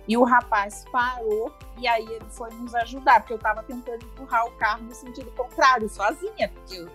E 0.06 0.16
o 0.16 0.24
rapaz 0.24 0.84
parou 0.92 1.52
e 1.78 1.88
aí 1.88 2.04
ele 2.04 2.24
foi 2.28 2.50
nos 2.54 2.74
ajudar, 2.74 3.20
porque 3.20 3.32
eu 3.32 3.38
estava 3.38 3.62
tentando 3.62 4.04
empurrar 4.04 4.46
o 4.46 4.50
carro 4.52 4.84
no 4.84 4.94
sentido 4.94 5.30
contrário, 5.32 5.88
sozinha, 5.88 6.48
porque 6.48 6.86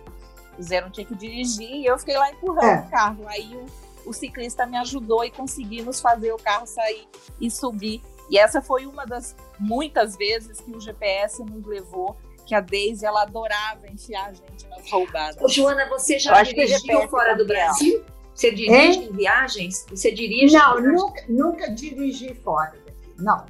o 0.58 0.62
Zé 0.62 0.80
não 0.80 0.90
tinha 0.90 1.06
que 1.06 1.14
dirigir 1.14 1.70
e 1.70 1.86
eu 1.86 1.98
fiquei 1.98 2.16
lá 2.16 2.30
empurrando 2.30 2.64
é. 2.64 2.86
o 2.86 2.90
carro. 2.90 3.28
Aí 3.28 3.56
o, 3.56 4.10
o 4.10 4.12
ciclista 4.12 4.64
me 4.64 4.76
ajudou 4.78 5.24
e 5.24 5.30
conseguimos 5.30 6.00
fazer 6.00 6.32
o 6.32 6.36
carro 6.36 6.66
sair 6.66 7.08
e 7.40 7.50
subir. 7.50 8.02
E 8.30 8.38
essa 8.38 8.62
foi 8.62 8.86
uma 8.86 9.04
das 9.04 9.34
muitas 9.58 10.16
vezes 10.16 10.60
que 10.60 10.70
o 10.70 10.80
GPS 10.80 11.42
nos 11.42 11.66
levou 11.66 12.16
que 12.46 12.54
a 12.54 12.60
Daisy 12.60 13.04
ela 13.04 13.22
adorava 13.22 13.86
enfiar 13.88 14.26
a 14.26 14.32
gente 14.32 14.66
nas 14.68 14.90
roubadas. 14.90 15.40
Ô, 15.40 15.48
Joana, 15.48 15.88
você 15.88 16.18
já 16.18 16.42
dirigiu 16.42 17.08
fora 17.08 17.36
do 17.36 17.46
Brasil? 17.46 18.04
Você 18.34 18.52
dirige 18.52 19.00
em 19.00 19.12
viagens? 19.12 19.86
Você 19.90 20.10
dirige? 20.10 20.56
Não, 20.56 20.80
nunca, 20.80 21.24
nunca 21.28 21.70
dirigi 21.70 22.34
fora 22.34 22.79
não. 23.20 23.46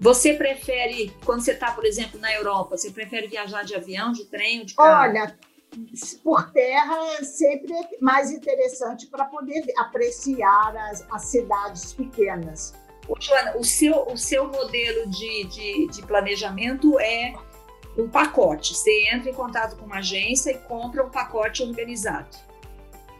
Você 0.00 0.34
prefere, 0.34 1.14
quando 1.24 1.40
você 1.40 1.52
está, 1.52 1.70
por 1.70 1.84
exemplo, 1.84 2.20
na 2.20 2.32
Europa, 2.34 2.76
você 2.76 2.90
prefere 2.90 3.26
viajar 3.26 3.64
de 3.64 3.74
avião, 3.74 4.12
de 4.12 4.24
trem 4.26 4.60
ou 4.60 4.66
de 4.66 4.74
carro? 4.74 5.10
Olha, 5.10 5.38
por 6.22 6.50
terra 6.52 6.96
é 7.18 7.24
sempre 7.24 7.72
mais 8.00 8.30
interessante 8.30 9.06
para 9.06 9.24
poder 9.24 9.64
apreciar 9.78 10.76
as, 10.76 11.06
as 11.10 11.24
cidades 11.26 11.92
pequenas. 11.92 12.74
Ô, 13.08 13.14
Joana, 13.20 13.56
o 13.56 13.64
seu, 13.64 14.06
o 14.06 14.16
seu 14.16 14.48
modelo 14.48 15.08
de, 15.10 15.44
de, 15.44 15.86
de 15.88 16.02
planejamento 16.02 16.98
é 16.98 17.34
um 17.98 18.08
pacote. 18.08 18.74
Você 18.74 19.08
entra 19.12 19.30
em 19.30 19.34
contato 19.34 19.76
com 19.76 19.86
uma 19.86 19.98
agência 19.98 20.50
e 20.50 20.58
compra 20.58 21.04
um 21.04 21.10
pacote 21.10 21.62
organizado. 21.62 22.36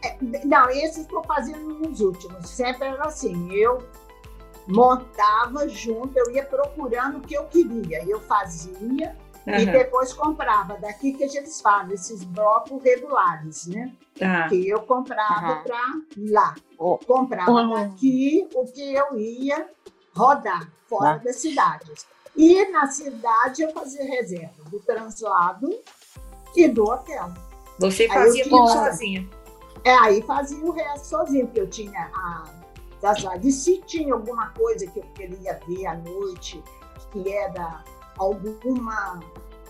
É, 0.03 0.17
não, 0.43 0.69
esse 0.69 1.01
estou 1.01 1.23
fazendo 1.23 1.79
nos 1.79 1.99
últimos. 2.01 2.49
Sempre 2.49 2.87
era 2.87 3.05
assim, 3.05 3.51
eu 3.53 3.87
montava 4.67 5.67
junto, 5.67 6.17
eu 6.17 6.31
ia 6.31 6.43
procurando 6.43 7.17
o 7.17 7.21
que 7.21 7.35
eu 7.35 7.45
queria. 7.45 8.03
Eu 8.05 8.19
fazia 8.21 9.15
uhum. 9.45 9.55
e 9.55 9.65
depois 9.65 10.13
comprava. 10.13 10.77
Daqui 10.77 11.13
que 11.13 11.23
eles 11.23 11.61
falam, 11.61 11.91
esses 11.91 12.23
blocos 12.23 12.81
regulares, 12.83 13.67
né? 13.67 13.93
Uhum. 14.21 14.49
Que 14.49 14.67
eu 14.67 14.81
comprava 14.81 15.57
uhum. 15.57 15.63
para 15.63 15.79
lá. 16.29 16.55
Oh. 16.77 16.97
Comprava 16.97 17.79
daqui 17.79 18.47
o 18.53 18.65
que 18.65 18.93
eu 18.93 19.17
ia 19.17 19.69
rodar 20.15 20.69
fora 20.87 21.17
das 21.19 21.37
cidades. 21.37 22.07
E 22.35 22.69
na 22.69 22.87
cidade 22.87 23.61
eu 23.61 23.71
fazia 23.71 24.03
reserva 24.03 24.63
do 24.69 24.79
translado 24.79 25.69
e 26.55 26.67
do 26.67 26.83
hotel. 26.83 27.31
Você 27.79 28.07
fazia 28.07 28.43
tudo 28.43 28.67
sozinha? 28.67 29.27
É, 29.83 29.93
aí 29.93 30.21
fazia 30.21 30.63
o 30.65 30.71
resto 30.71 31.07
sozinho, 31.07 31.45
porque 31.45 31.61
eu 31.61 31.69
tinha 31.69 32.09
a 32.13 32.64
translado. 33.05 33.47
E 33.47 33.51
se 33.51 33.81
tinha 33.81 34.13
alguma 34.13 34.49
coisa 34.49 34.87
que 34.87 34.99
eu 34.99 35.05
queria 35.13 35.59
ver 35.67 35.85
à 35.85 35.95
noite, 35.95 36.63
que 37.11 37.31
era 37.31 37.83
alguma, 38.17 39.19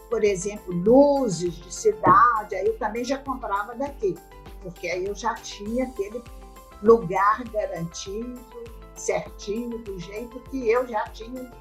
por 0.09 0.23
exemplo, 0.23 0.73
luzes 0.73 1.53
de 1.55 1.73
cidade, 1.73 2.55
aí 2.55 2.67
eu 2.67 2.77
também 2.77 3.03
já 3.03 3.17
comprava 3.17 3.75
daqui, 3.75 4.15
porque 4.61 4.87
aí 4.87 5.05
eu 5.05 5.15
já 5.15 5.33
tinha 5.35 5.85
aquele 5.85 6.23
lugar 6.81 7.43
garantido, 7.51 8.39
certinho, 8.95 9.77
do 9.79 9.99
jeito 9.99 10.39
que 10.49 10.69
eu 10.69 10.87
já 10.87 11.03
tinha 11.09 11.51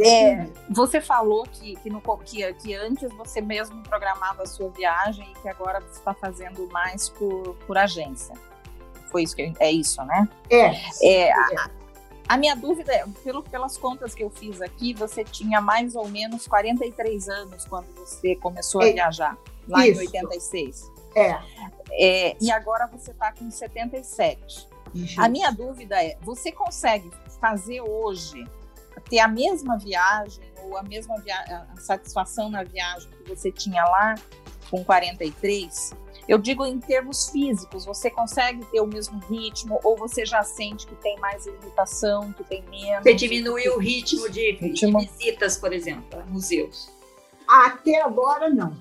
é, 0.00 0.48
você 0.68 1.00
falou 1.00 1.44
que, 1.44 1.76
que, 1.76 1.88
no, 1.88 2.02
que, 2.24 2.52
que 2.54 2.74
antes 2.74 3.08
você 3.12 3.40
mesmo 3.40 3.80
programava 3.84 4.42
a 4.42 4.46
sua 4.46 4.68
viagem 4.70 5.30
e 5.30 5.40
que 5.40 5.48
agora 5.48 5.80
você 5.80 6.00
está 6.00 6.12
fazendo 6.12 6.66
mais 6.72 7.08
por, 7.10 7.54
por 7.64 7.78
agência. 7.78 8.34
Foi 9.14 9.22
isso 9.22 9.36
que 9.36 9.54
é 9.60 9.70
isso, 9.70 10.02
né? 10.02 10.28
É. 10.50 10.72
é 11.06 11.32
a, 11.32 11.70
a, 12.30 12.36
minha 12.36 12.56
dúvida 12.56 12.92
é, 12.92 13.04
pelo, 13.22 13.44
pelas 13.44 13.78
contas 13.78 14.12
que 14.12 14.24
eu 14.24 14.28
fiz 14.28 14.60
aqui, 14.60 14.92
você 14.92 15.22
tinha 15.22 15.60
mais 15.60 15.94
ou 15.94 16.08
menos 16.08 16.48
43 16.48 17.28
anos 17.28 17.64
quando 17.64 17.86
você 17.94 18.34
começou 18.34 18.80
a 18.80 18.88
é, 18.88 18.92
viajar, 18.92 19.38
lá 19.68 19.86
isso. 19.86 20.02
em 20.02 20.06
86. 20.06 20.92
É. 21.14 21.38
é 21.92 22.36
e 22.40 22.50
agora 22.50 22.88
você 22.88 23.12
está 23.12 23.30
com 23.30 23.48
77. 23.48 24.68
Isso. 24.92 25.20
A 25.20 25.28
minha 25.28 25.52
dúvida 25.52 26.02
é: 26.02 26.16
você 26.20 26.50
consegue 26.50 27.08
fazer 27.40 27.82
hoje 27.82 28.44
ter 29.08 29.20
a 29.20 29.28
mesma 29.28 29.78
viagem 29.78 30.42
ou 30.64 30.76
a 30.76 30.82
mesma 30.82 31.20
via 31.20 31.38
a 31.38 31.80
satisfação 31.80 32.50
na 32.50 32.64
viagem 32.64 33.08
que 33.12 33.28
você 33.28 33.52
tinha 33.52 33.84
lá 33.84 34.16
com 34.68 34.84
43, 34.84 35.92
Eu 36.26 36.38
digo 36.38 36.64
em 36.64 36.80
termos 36.80 37.28
físicos, 37.28 37.84
você 37.84 38.10
consegue 38.10 38.64
ter 38.66 38.80
o 38.80 38.86
mesmo 38.86 39.18
ritmo 39.20 39.78
ou 39.84 39.96
você 39.96 40.24
já 40.24 40.42
sente 40.42 40.86
que 40.86 40.94
tem 40.96 41.18
mais 41.18 41.46
limitação, 41.46 42.32
que 42.32 42.42
tem 42.44 42.62
menos? 42.70 43.02
Você 43.02 43.14
diminuiu 43.14 43.74
o 43.74 43.78
ritmo 43.78 44.28
de, 44.30 44.52
ritmo. 44.52 45.00
de 45.00 45.06
visitas, 45.06 45.58
por 45.58 45.72
exemplo, 45.72 46.18
a 46.18 46.24
museus? 46.24 46.90
Até 47.46 48.00
agora, 48.00 48.48
não. 48.48 48.74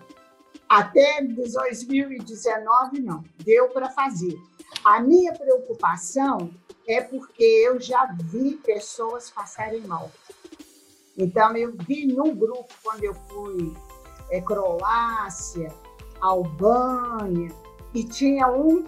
Até 0.69 1.21
2019, 1.21 3.01
não. 3.01 3.23
Deu 3.43 3.69
para 3.69 3.89
fazer. 3.89 4.39
A 4.83 5.01
minha 5.01 5.33
preocupação 5.33 6.50
é 6.88 7.01
porque 7.01 7.43
eu 7.43 7.79
já 7.79 8.05
vi 8.23 8.55
pessoas 8.55 9.29
passarem 9.29 9.81
mal. 9.81 10.09
Então, 11.17 11.55
eu 11.55 11.73
vi 11.88 12.07
num 12.07 12.33
grupo, 12.33 12.73
quando 12.81 13.03
eu 13.03 13.13
fui 13.13 13.73
é, 14.31 14.41
Croácia, 14.41 15.71
Albânia, 16.24 17.51
e 17.94 18.03
tinha 18.03 18.48
um 18.51 18.86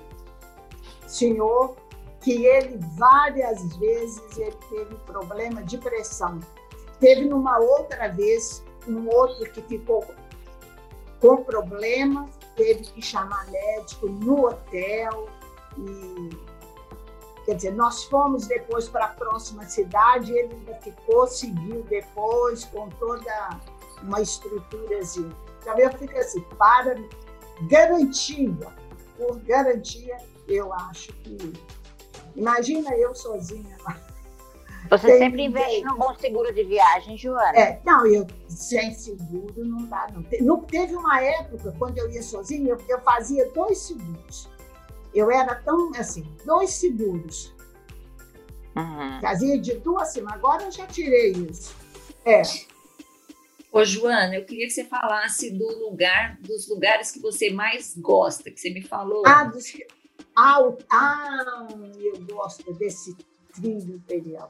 senhor 1.07 1.75
que 2.21 2.45
ele 2.45 2.79
várias 2.97 3.75
vezes 3.77 4.37
ele 4.37 4.57
teve 4.69 4.95
problema 5.05 5.61
de 5.61 5.77
pressão. 5.77 6.39
Teve 6.99 7.25
numa 7.25 7.59
outra 7.59 8.07
vez 8.07 8.63
um 8.87 9.07
outro 9.09 9.51
que 9.51 9.61
ficou 9.61 10.03
com 11.19 11.43
problema, 11.43 12.27
teve 12.55 12.83
que 12.83 13.01
chamar 13.01 13.45
médico 13.51 14.07
no 14.07 14.47
hotel 14.47 15.27
e 15.77 16.29
quer 17.45 17.55
dizer, 17.55 17.73
nós 17.75 18.05
fomos 18.05 18.47
depois 18.47 18.87
para 18.87 19.05
a 19.05 19.09
próxima 19.09 19.63
cidade, 19.65 20.31
ele 20.31 20.53
ainda 20.53 20.73
ficou, 20.81 21.27
seguiu 21.27 21.83
depois 21.83 22.65
com 22.65 22.89
toda 22.89 23.59
uma 24.01 24.19
estruturazinha. 24.19 25.35
Então 25.61 25.77
eu 25.77 25.91
fico 25.91 26.17
assim, 26.17 26.41
para 26.57 26.95
garantia, 27.63 28.67
por 29.17 29.39
garantia, 29.39 30.17
eu 30.47 30.73
acho 30.73 31.11
que. 31.13 31.53
Imagina 32.35 32.93
eu 32.95 33.15
sozinha 33.15 33.77
lá. 33.83 33.97
Você 34.89 35.07
Tem 35.07 35.17
sempre 35.19 35.43
investe 35.43 35.83
no 35.83 35.97
bom 35.97 36.13
seguro 36.15 36.53
de 36.53 36.63
viagem, 36.63 37.17
Joana? 37.17 37.57
É, 37.57 37.81
não, 37.83 38.05
eu 38.05 38.27
sem 38.47 38.93
seguro 38.93 39.65
não 39.65 39.85
dá, 39.85 40.07
não. 40.13 40.23
não 40.41 40.61
teve 40.61 40.95
uma 40.95 41.19
época, 41.21 41.73
quando 41.79 41.97
eu 41.97 42.09
ia 42.11 42.21
sozinha, 42.21 42.69
eu, 42.69 42.77
eu 42.87 43.01
fazia 43.01 43.49
dois 43.51 43.79
seguros. 43.79 44.47
Eu 45.13 45.31
era 45.31 45.55
tão 45.55 45.91
assim, 45.95 46.29
dois 46.45 46.71
seguros. 46.71 47.55
Uhum. 48.75 49.21
Fazia 49.21 49.59
de 49.59 49.75
duas 49.75 50.09
semanas. 50.09 50.37
Agora 50.37 50.63
eu 50.63 50.71
já 50.71 50.85
tirei 50.85 51.31
isso. 51.31 51.73
É, 52.25 52.41
Ô, 53.75 53.83
Joana, 53.83 54.33
eu 54.33 54.45
queria 54.45 54.67
que 54.67 54.71
você 54.71 54.85
falasse 54.85 55.51
do 55.51 55.67
lugar, 55.67 56.37
dos 56.39 56.65
lugares 56.69 57.11
que 57.11 57.19
você 57.19 57.49
mais 57.49 57.93
gosta, 57.97 58.49
que 58.49 58.57
você 58.57 58.69
me 58.69 58.81
falou. 58.81 59.23
Ah, 59.27 59.43
dos, 59.43 59.65
ah, 60.33 60.61
ah 60.89 61.67
eu 61.99 62.25
gosto 62.25 62.73
desse 62.75 63.13
trilho 63.53 63.95
imperial. 63.95 64.49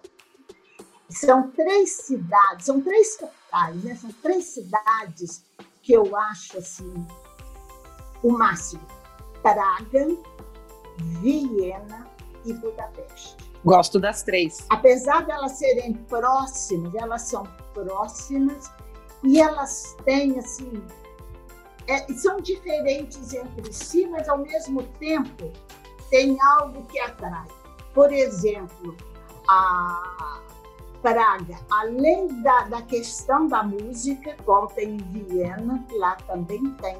São 1.10 1.50
três 1.50 2.03
cidades, 2.03 2.67
são 2.67 2.79
três 2.82 3.17
capitais, 3.17 3.84
né? 3.84 3.96
São 3.96 4.12
três 4.22 4.44
cidades 4.46 5.44
que 5.82 5.94
eu 5.94 6.15
acho 6.15 6.60
assim 6.60 6.94
o 8.22 8.32
máximo: 8.32 8.86
Praga, 9.41 10.08
Viena 11.20 12.08
e 12.46 12.53
Budapeste. 12.53 13.36
Gosto 13.63 14.00
das 14.00 14.22
três. 14.22 14.67
Apesar 14.70 15.25
de 15.25 15.32
elas 15.32 15.53
serem 15.53 15.94
próximas, 15.94 16.94
elas 16.94 17.24
são 17.24 17.44
próximas 17.74 18.70
e 19.25 19.41
elas 19.41 19.96
têm, 20.05 20.38
assim, 20.38 20.84
é, 21.88 22.13
são 22.13 22.39
diferentes 22.39 23.34
entre 23.34 23.74
si, 23.74 24.08
mas 24.08 24.29
ao 24.29 24.38
mesmo 24.38 24.84
tempo 25.00 25.51
tem 26.10 26.38
algo 26.42 26.83
que 26.85 27.00
atrai. 27.00 27.48
Por 27.94 28.11
exemplo, 28.11 28.96
a 29.48 30.42
Praga, 31.01 31.59
além 31.70 32.42
da, 32.42 32.61
da 32.64 32.81
questão 32.81 33.48
da 33.48 33.61
música, 33.61 34.35
como 34.44 34.68
tem 34.68 34.96
em 34.96 34.98
Viena, 34.98 35.85
lá 35.98 36.16
também 36.27 36.72
tem 36.81 36.98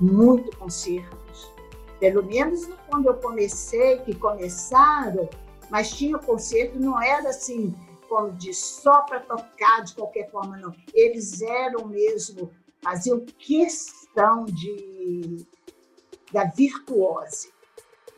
muito 0.00 0.56
concertos. 0.56 1.52
Pelo 2.00 2.24
menos 2.24 2.68
quando 2.88 3.06
eu 3.06 3.14
comecei, 3.14 3.98
que 3.98 4.14
começaram, 4.14 5.28
mas 5.70 5.90
tinha 5.90 6.18
concerto, 6.18 6.78
não 6.78 7.00
era 7.00 7.28
assim, 7.28 7.74
como 8.08 8.32
de 8.32 8.52
só 8.54 9.02
para 9.02 9.20
tocar 9.20 9.82
de 9.84 9.94
qualquer 9.94 10.30
forma, 10.30 10.56
não. 10.56 10.74
Eles 10.92 11.40
eram 11.42 11.86
mesmo, 11.86 12.50
faziam 12.80 13.20
questão 13.38 14.44
de, 14.44 15.46
da 16.32 16.44
virtuose. 16.44 17.52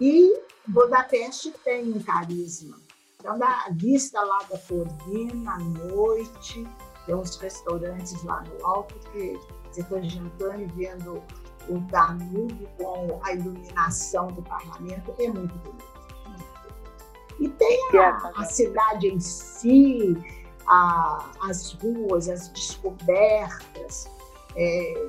E 0.00 0.40
Budapeste 0.66 1.53
tem 1.64 1.92
um 1.92 2.03
carisma. 2.03 2.79
Então, 3.18 3.38
da 3.38 3.68
vista 3.72 4.20
lá 4.22 4.38
da 4.44 4.59
Corvina, 4.59 5.55
à 5.55 5.59
noite, 5.59 6.66
tem 7.05 7.14
uns 7.14 7.37
restaurantes 7.37 8.22
lá 8.24 8.42
no 8.42 8.66
alto 8.66 8.98
que 9.11 9.38
você 9.70 9.83
está 9.83 10.00
jantando 10.00 10.62
e 10.62 10.66
vendo 10.66 11.22
o 11.68 11.79
Danúbio 11.90 12.68
com 12.79 13.20
a 13.22 13.33
iluminação 13.35 14.29
do 14.29 14.42
parlamento, 14.42 15.14
é 15.18 15.29
muito 15.29 15.55
bonito. 15.59 15.99
E 17.40 17.48
tem 17.48 17.98
a, 17.98 18.33
a 18.37 18.44
cidade 18.44 19.09
em 19.09 19.18
si, 19.18 20.16
a, 20.68 21.31
as 21.42 21.72
ruas, 21.72 22.29
as 22.29 22.48
descobertas. 22.48 24.09
É, 24.55 25.09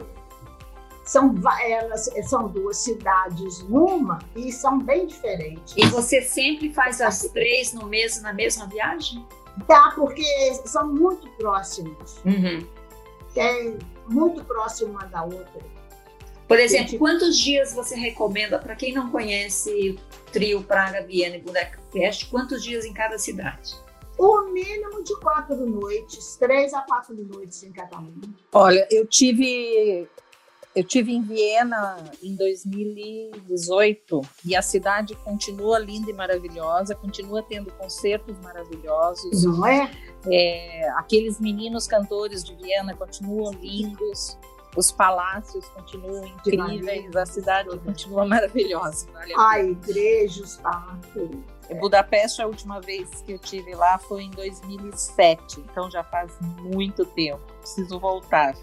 são, 1.04 1.36
elas 1.62 2.10
são 2.24 2.48
duas 2.48 2.78
cidades 2.78 3.62
numa 3.68 4.20
e 4.36 4.52
são 4.52 4.80
bem 4.80 5.08
diferentes. 5.08 5.76
E 5.76 5.86
você 5.88 6.22
sempre 6.22 6.74
faz 6.74 7.02
as 7.02 7.24
três 7.24 7.74
no 7.74 7.86
mesmo, 7.86 8.24
na 8.24 8.34
mesma 8.34 8.66
viagem? 8.68 9.26
Tá, 9.68 9.92
porque 9.94 10.24
são 10.66 10.88
muito 10.88 11.28
próximas. 11.32 12.22
Uhum. 12.24 12.66
É 13.36 13.74
muito 14.08 14.44
próxima 14.46 14.92
uma 14.92 15.06
da 15.06 15.24
outra. 15.24 15.62
Por 16.52 16.60
exemplo, 16.60 17.00
quantos 17.00 17.40
dias 17.40 17.72
você 17.72 17.96
recomenda 17.96 18.60
para 18.60 18.76
quem 18.76 18.94
não 18.94 19.10
conhece 19.10 19.92
o 19.92 20.32
trio 20.34 20.62
Praga, 20.62 21.02
Viena 21.02 21.38
e 21.38 21.42
Budapeste? 21.42 22.26
Quantos 22.26 22.62
dias 22.62 22.84
em 22.84 22.92
cada 22.92 23.18
cidade? 23.18 23.74
O 24.18 24.42
mínimo 24.52 25.02
de 25.02 25.18
quatro 25.22 25.56
noites, 25.66 26.36
três 26.36 26.74
a 26.74 26.82
quatro 26.82 27.16
noites 27.16 27.64
em 27.64 27.72
cada 27.72 27.98
um. 27.98 28.20
Olha, 28.52 28.86
eu 28.92 29.08
tive 29.08 30.10
eu 30.76 30.84
tive 30.84 31.14
em 31.14 31.22
Viena 31.22 32.04
em 32.22 32.36
2018 32.36 34.22
e 34.44 34.54
a 34.54 34.62
cidade 34.62 35.16
continua 35.24 35.80
linda 35.80 36.12
e 36.12 36.14
maravilhosa, 36.14 36.94
continua 36.96 37.42
tendo 37.44 37.72
concertos 37.76 38.38
maravilhosos. 38.40 39.46
Não 39.46 39.66
é? 39.66 39.90
é 40.30 40.90
aqueles 40.98 41.40
meninos 41.40 41.88
cantores 41.88 42.44
de 42.44 42.54
Viena 42.56 42.94
continuam 42.94 43.54
lindos 43.54 44.38
os 44.76 44.92
palácios 44.92 45.68
continuam 45.70 46.26
incríveis, 46.26 47.16
a 47.16 47.26
cidade 47.26 47.70
continua 47.80 48.26
maravilhosa. 48.28 49.08
Vale 49.12 49.34
a 49.36 49.60
igreja, 49.60 50.44
os 50.44 50.58
palácios. 50.58 51.30
É. 51.70 51.76
Budapeste, 51.76 52.42
a 52.42 52.48
última 52.48 52.82
vez 52.82 53.10
que 53.26 53.34
eu 53.34 53.40
tive 53.40 53.74
lá 53.76 53.98
foi 53.98 54.24
em 54.24 54.32
2007, 54.32 55.60
então 55.60 55.90
já 55.90 56.04
faz 56.04 56.32
muito 56.42 57.06
tempo. 57.06 57.42
Preciso 57.60 58.00
voltar. 58.00 58.56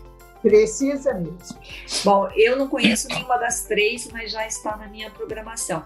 Precisa 0.43 1.15
mesmo. 1.15 1.59
Bom, 2.05 2.29
eu 2.37 2.57
não 2.57 2.69
conheço 2.69 3.09
nenhuma 3.09 3.37
das 3.39 3.65
três, 3.65 4.09
mas 4.13 4.31
já 4.31 4.47
está 4.47 4.77
na 4.77 4.87
minha 4.87 5.11
programação. 5.11 5.85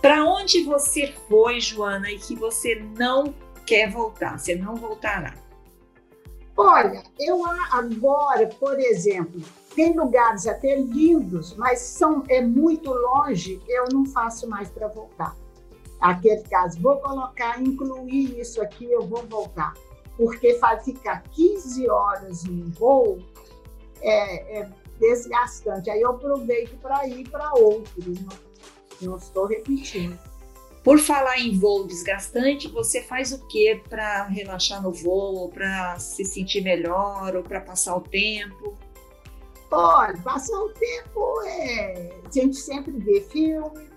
Para 0.00 0.24
onde 0.24 0.64
você 0.64 1.14
foi, 1.28 1.60
Joana, 1.60 2.10
e 2.10 2.18
que 2.18 2.34
você 2.34 2.74
não 2.98 3.34
quer 3.64 3.90
voltar? 3.90 4.38
Você 4.38 4.54
não 4.54 4.74
voltará? 4.74 5.34
Olha, 6.56 7.02
eu 7.18 7.42
agora, 7.72 8.46
por 8.60 8.78
exemplo, 8.78 9.40
tem 9.74 9.96
lugares 9.96 10.46
até 10.46 10.76
lindos, 10.76 11.54
mas 11.56 11.80
são 11.80 12.22
é 12.28 12.40
muito 12.40 12.92
longe, 12.92 13.60
eu 13.68 13.86
não 13.92 14.06
faço 14.06 14.48
mais 14.48 14.70
para 14.70 14.86
voltar. 14.86 15.36
Aquele 16.00 16.42
caso, 16.42 16.80
vou 16.80 16.98
colocar, 16.98 17.60
incluir 17.60 18.38
isso 18.38 18.62
aqui, 18.62 18.84
eu 18.84 19.02
vou 19.02 19.26
voltar. 19.26 19.74
Porque 20.16 20.58
ficar 20.84 21.22
15 21.22 21.88
horas 21.88 22.44
no 22.44 22.70
voo 22.70 23.18
é, 24.00 24.60
é 24.60 24.70
desgastante. 25.00 25.90
Aí 25.90 26.02
eu 26.02 26.10
aproveito 26.10 26.76
para 26.80 27.06
ir 27.08 27.28
para 27.28 27.52
outros, 27.54 28.06
não, 28.06 28.38
não 29.00 29.16
estou 29.16 29.46
repetindo. 29.46 30.16
Por 30.84 30.98
falar 30.98 31.38
em 31.38 31.58
voo 31.58 31.86
desgastante, 31.86 32.68
você 32.68 33.02
faz 33.02 33.32
o 33.32 33.46
que 33.46 33.74
para 33.88 34.24
relaxar 34.24 34.82
no 34.82 34.92
voo, 34.92 35.48
para 35.48 35.98
se 35.98 36.24
sentir 36.26 36.60
melhor 36.60 37.34
ou 37.34 37.42
para 37.42 37.62
passar 37.62 37.96
o 37.96 38.02
tempo? 38.02 38.76
Olha, 39.70 40.16
passar 40.22 40.58
o 40.58 40.68
tempo 40.74 41.40
é. 41.46 42.20
A 42.24 42.30
gente 42.30 42.56
sempre 42.56 42.92
vê 42.92 43.22
filme, 43.22 43.88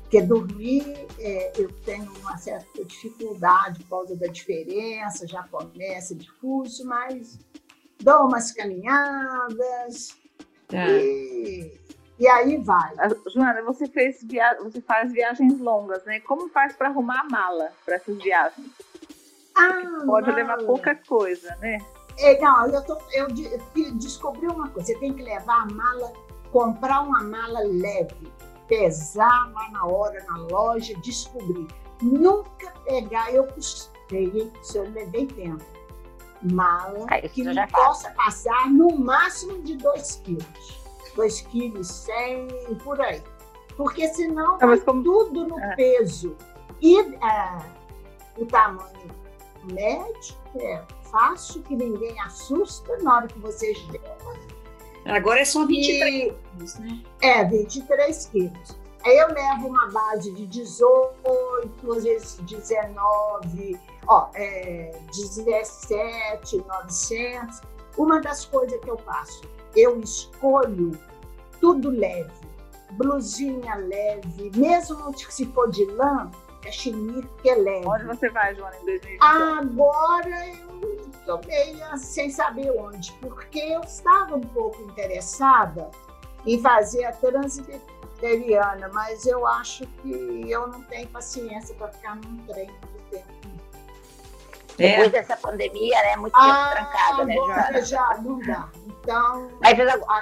porque 0.00 0.22
dormir 0.22 1.06
é, 1.18 1.52
eu 1.60 1.70
tenho 1.84 2.10
uma 2.20 2.38
certa 2.38 2.82
dificuldade 2.82 3.80
por 3.84 3.90
causa 3.90 4.16
da 4.16 4.26
diferença, 4.26 5.28
já 5.28 5.42
começa 5.42 6.14
difuso, 6.14 6.86
mas 6.86 7.38
dou 8.00 8.26
umas 8.26 8.52
caminhadas, 8.52 10.16
É. 10.72 11.02
E, 11.02 11.78
e 12.18 12.26
aí 12.26 12.56
vai. 12.58 12.94
Joana, 13.32 13.62
você 13.62 13.86
fez 13.86 14.22
via... 14.22 14.58
você 14.60 14.80
faz 14.80 15.12
viagens 15.12 15.58
longas, 15.60 16.04
né? 16.04 16.20
Como 16.20 16.48
faz 16.48 16.74
para 16.74 16.88
arrumar 16.88 17.20
a 17.20 17.24
mala 17.24 17.70
para 17.84 17.94
essas 17.94 18.16
viagens? 18.16 18.68
Ah, 19.54 20.02
pode 20.04 20.30
levar 20.30 20.58
pouca 20.58 20.94
coisa, 20.94 21.54
né? 21.56 21.78
É, 22.18 22.40
não, 22.40 22.66
eu, 22.66 22.84
tô, 22.84 22.98
eu, 23.12 23.28
descobri 23.94 24.46
uma 24.46 24.68
coisa. 24.68 24.88
Você 24.88 24.98
tem 24.98 25.14
que 25.14 25.22
levar 25.22 25.62
a 25.62 25.66
mala, 25.66 26.12
comprar 26.50 27.02
uma 27.02 27.22
mala 27.22 27.60
leve, 27.60 28.32
pesar 28.66 29.52
lá 29.52 29.70
na 29.70 29.86
hora, 29.86 30.24
na 30.24 30.38
loja, 30.38 30.94
descobrir. 30.96 31.68
Nunca 32.02 32.72
pegar, 32.84 33.32
eu 33.32 33.46
custei, 33.46 34.52
se 34.62 34.78
eu 34.78 34.90
levei 34.90 35.26
tempo. 35.26 35.64
Mala 36.42 37.06
ah, 37.08 37.20
que 37.28 37.42
não 37.42 37.66
possa 37.68 38.10
passar 38.10 38.70
no 38.70 38.96
máximo 38.96 39.60
de 39.62 39.76
2 39.76 40.16
quilos. 40.24 40.87
2 41.18 41.40
quilos, 41.42 41.88
100, 41.88 42.48
por 42.84 43.00
aí. 43.00 43.20
Porque 43.76 44.06
senão 44.08 44.56
ah, 44.60 44.66
vai 44.66 44.78
como... 44.78 45.02
tudo 45.02 45.48
no 45.48 45.58
é. 45.58 45.74
peso. 45.74 46.36
E 46.80 47.00
é, 47.00 47.58
o 48.38 48.46
tamanho 48.46 49.08
médio 49.72 50.36
é 50.60 50.80
fácil, 51.10 51.60
que 51.62 51.74
ninguém 51.74 52.18
assusta 52.20 52.96
na 52.98 53.16
hora 53.16 53.26
que 53.26 53.38
você 53.40 53.74
chega. 53.74 54.16
Agora 55.06 55.40
é 55.40 55.44
só 55.44 55.66
23 55.66 56.32
quilos, 56.32 56.78
né? 56.78 57.02
É, 57.20 57.44
23 57.44 58.26
quilos. 58.26 58.78
Aí 59.04 59.16
eu 59.16 59.28
levo 59.28 59.68
uma 59.68 59.88
base 59.90 60.32
de 60.32 60.46
18, 60.46 61.92
às 61.92 62.04
vezes 62.04 62.36
19, 62.42 63.80
ó, 64.06 64.28
é, 64.34 64.92
17, 65.12 66.58
900. 66.58 67.60
Uma 67.96 68.20
das 68.20 68.44
coisas 68.44 68.78
que 68.80 68.90
eu 68.90 68.98
faço, 68.98 69.42
eu 69.78 70.00
escolho 70.00 70.92
tudo 71.60 71.90
leve, 71.90 72.30
blusinha 72.92 73.74
leve, 73.76 74.50
mesmo 74.56 75.14
se 75.16 75.46
for 75.46 75.70
de 75.70 75.84
lã, 75.86 76.30
é 76.64 76.72
chinês 76.72 77.24
que 77.40 77.50
é 77.50 77.54
leve. 77.54 77.86
Onde 77.86 78.04
você 78.04 78.28
vai, 78.30 78.54
Joana, 78.54 78.76
em 78.76 78.86
2021? 78.86 79.26
Agora 79.26 80.48
eu 80.48 81.10
estou 81.10 81.40
meio 81.46 81.98
sem 81.98 82.30
saber 82.30 82.70
onde, 82.72 83.12
porque 83.20 83.58
eu 83.58 83.80
estava 83.80 84.36
um 84.36 84.40
pouco 84.40 84.82
interessada 84.82 85.90
em 86.46 86.60
fazer 86.60 87.04
a 87.04 87.12
transiberiana, 87.12 88.88
mas 88.92 89.26
eu 89.26 89.46
acho 89.46 89.86
que 89.86 90.50
eu 90.50 90.66
não 90.68 90.82
tenho 90.82 91.08
paciência 91.08 91.74
para 91.74 91.88
ficar 91.88 92.16
num 92.16 92.36
trem 92.46 92.66
muito 92.66 93.10
tempo. 93.10 93.38
É. 94.78 94.90
Depois 94.90 95.12
dessa 95.12 95.36
pandemia, 95.36 96.00
né? 96.02 96.16
Muito 96.16 96.34
tempo 96.34 96.46
ah, 96.46 96.70
trancada, 96.70 97.24
né, 97.24 97.34
Joana? 97.34 97.82
Já, 97.82 98.18
não 98.18 98.38
dá. 98.38 98.68
Então. 99.08 99.50
Mas 99.58 99.78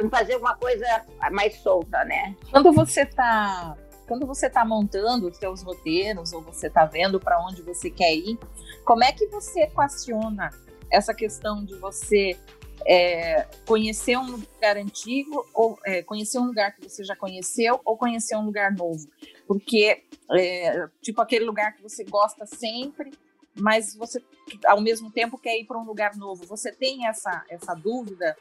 fazer 0.09 0.35
alguma 0.35 0.55
coisa 0.55 0.87
mais 1.33 1.57
solta, 1.57 2.05
né? 2.05 2.37
Quando 2.53 2.73
você 2.73 3.03
está 3.03 3.77
quando 4.07 4.25
você 4.25 4.47
está 4.47 4.65
montando 4.65 5.27
os 5.27 5.37
seus 5.37 5.63
roteiros 5.63 6.33
ou 6.33 6.41
você 6.41 6.69
está 6.69 6.85
vendo 6.85 7.19
para 7.19 7.45
onde 7.45 7.61
você 7.63 7.91
quer 7.91 8.15
ir, 8.15 8.39
como 8.85 9.03
é 9.03 9.11
que 9.11 9.27
você 9.27 9.63
equaciona 9.63 10.51
essa 10.89 11.13
questão 11.13 11.65
de 11.65 11.75
você 11.75 12.39
é, 12.87 13.49
conhecer 13.67 14.17
um 14.17 14.31
lugar 14.31 14.77
antigo 14.77 15.45
ou 15.53 15.77
é, 15.85 16.05
conhecer 16.05 16.39
um 16.39 16.47
lugar 16.47 16.73
que 16.77 16.89
você 16.89 17.03
já 17.03 17.17
conheceu 17.17 17.81
ou 17.85 17.97
conhecer 17.97 18.37
um 18.37 18.45
lugar 18.45 18.71
novo? 18.71 19.09
Porque, 19.49 20.05
é, 20.31 20.89
tipo, 21.03 21.21
aquele 21.21 21.45
lugar 21.45 21.75
que 21.75 21.83
você 21.83 22.05
gosta 22.05 22.47
sempre, 22.47 23.13
mas 23.57 23.97
você, 23.97 24.23
ao 24.67 24.81
mesmo 24.81 25.11
tempo, 25.11 25.37
quer 25.37 25.59
ir 25.59 25.65
para 25.65 25.79
um 25.79 25.85
lugar 25.85 26.15
novo. 26.15 26.47
Você 26.47 26.71
tem 26.71 27.09
essa, 27.09 27.45
essa 27.49 27.75
dúvida? 27.75 28.37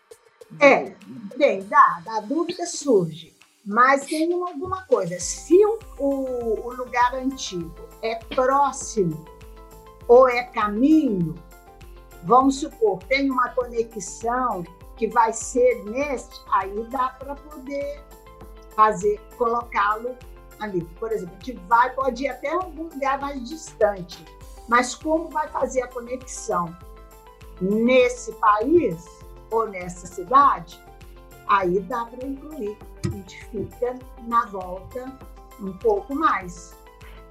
É, 0.60 0.96
tem, 1.38 1.64
dá, 1.64 2.02
a 2.08 2.20
dúvida 2.22 2.66
surge. 2.66 3.36
Mas 3.66 4.06
tem 4.06 4.32
alguma 4.32 4.84
coisa. 4.86 5.20
Se 5.20 5.56
o, 5.66 5.80
o, 5.98 6.74
lugar 6.74 7.16
antigo 7.16 7.74
é 8.02 8.16
próximo 8.36 9.26
ou 10.08 10.30
é 10.30 10.44
caminho, 10.44 11.34
vamos 12.24 12.60
supor, 12.60 13.00
tem 13.06 13.32
uma 13.32 13.50
conexão 13.50 14.64
que 14.96 15.08
vai 15.08 15.34
ser 15.34 15.84
nesse, 15.86 16.30
aí 16.52 16.88
dá 16.90 17.10
para 17.10 17.36
poder 17.36 18.04
fazer, 18.76 19.20
colocá-lo 19.36 20.16
ali. 20.60 20.84
Por 21.00 21.12
exemplo, 21.12 21.36
a 21.36 21.44
gente 21.44 21.60
vai, 21.68 21.92
pode 21.94 22.24
ir 22.24 22.28
até 22.28 22.50
algum 22.50 22.84
lugar 22.84 23.20
mais 23.20 23.50
distante, 23.50 24.24
mas 24.68 24.94
como 24.94 25.28
vai 25.30 25.48
fazer 25.50 25.82
a 25.82 25.88
conexão 25.88 26.76
nesse 27.60 28.32
país 28.34 29.06
ou 29.52 29.68
nessa 29.68 30.08
cidade, 30.08 30.80
aí 31.48 31.80
dá 31.82 32.06
para 32.06 32.26
incluir 32.26 32.78
a 33.06 33.10
gente 33.10 33.46
fica 33.46 33.96
na 34.28 34.46
volta 34.46 35.12
um 35.60 35.74
pouco 35.74 36.16
mais. 36.16 36.76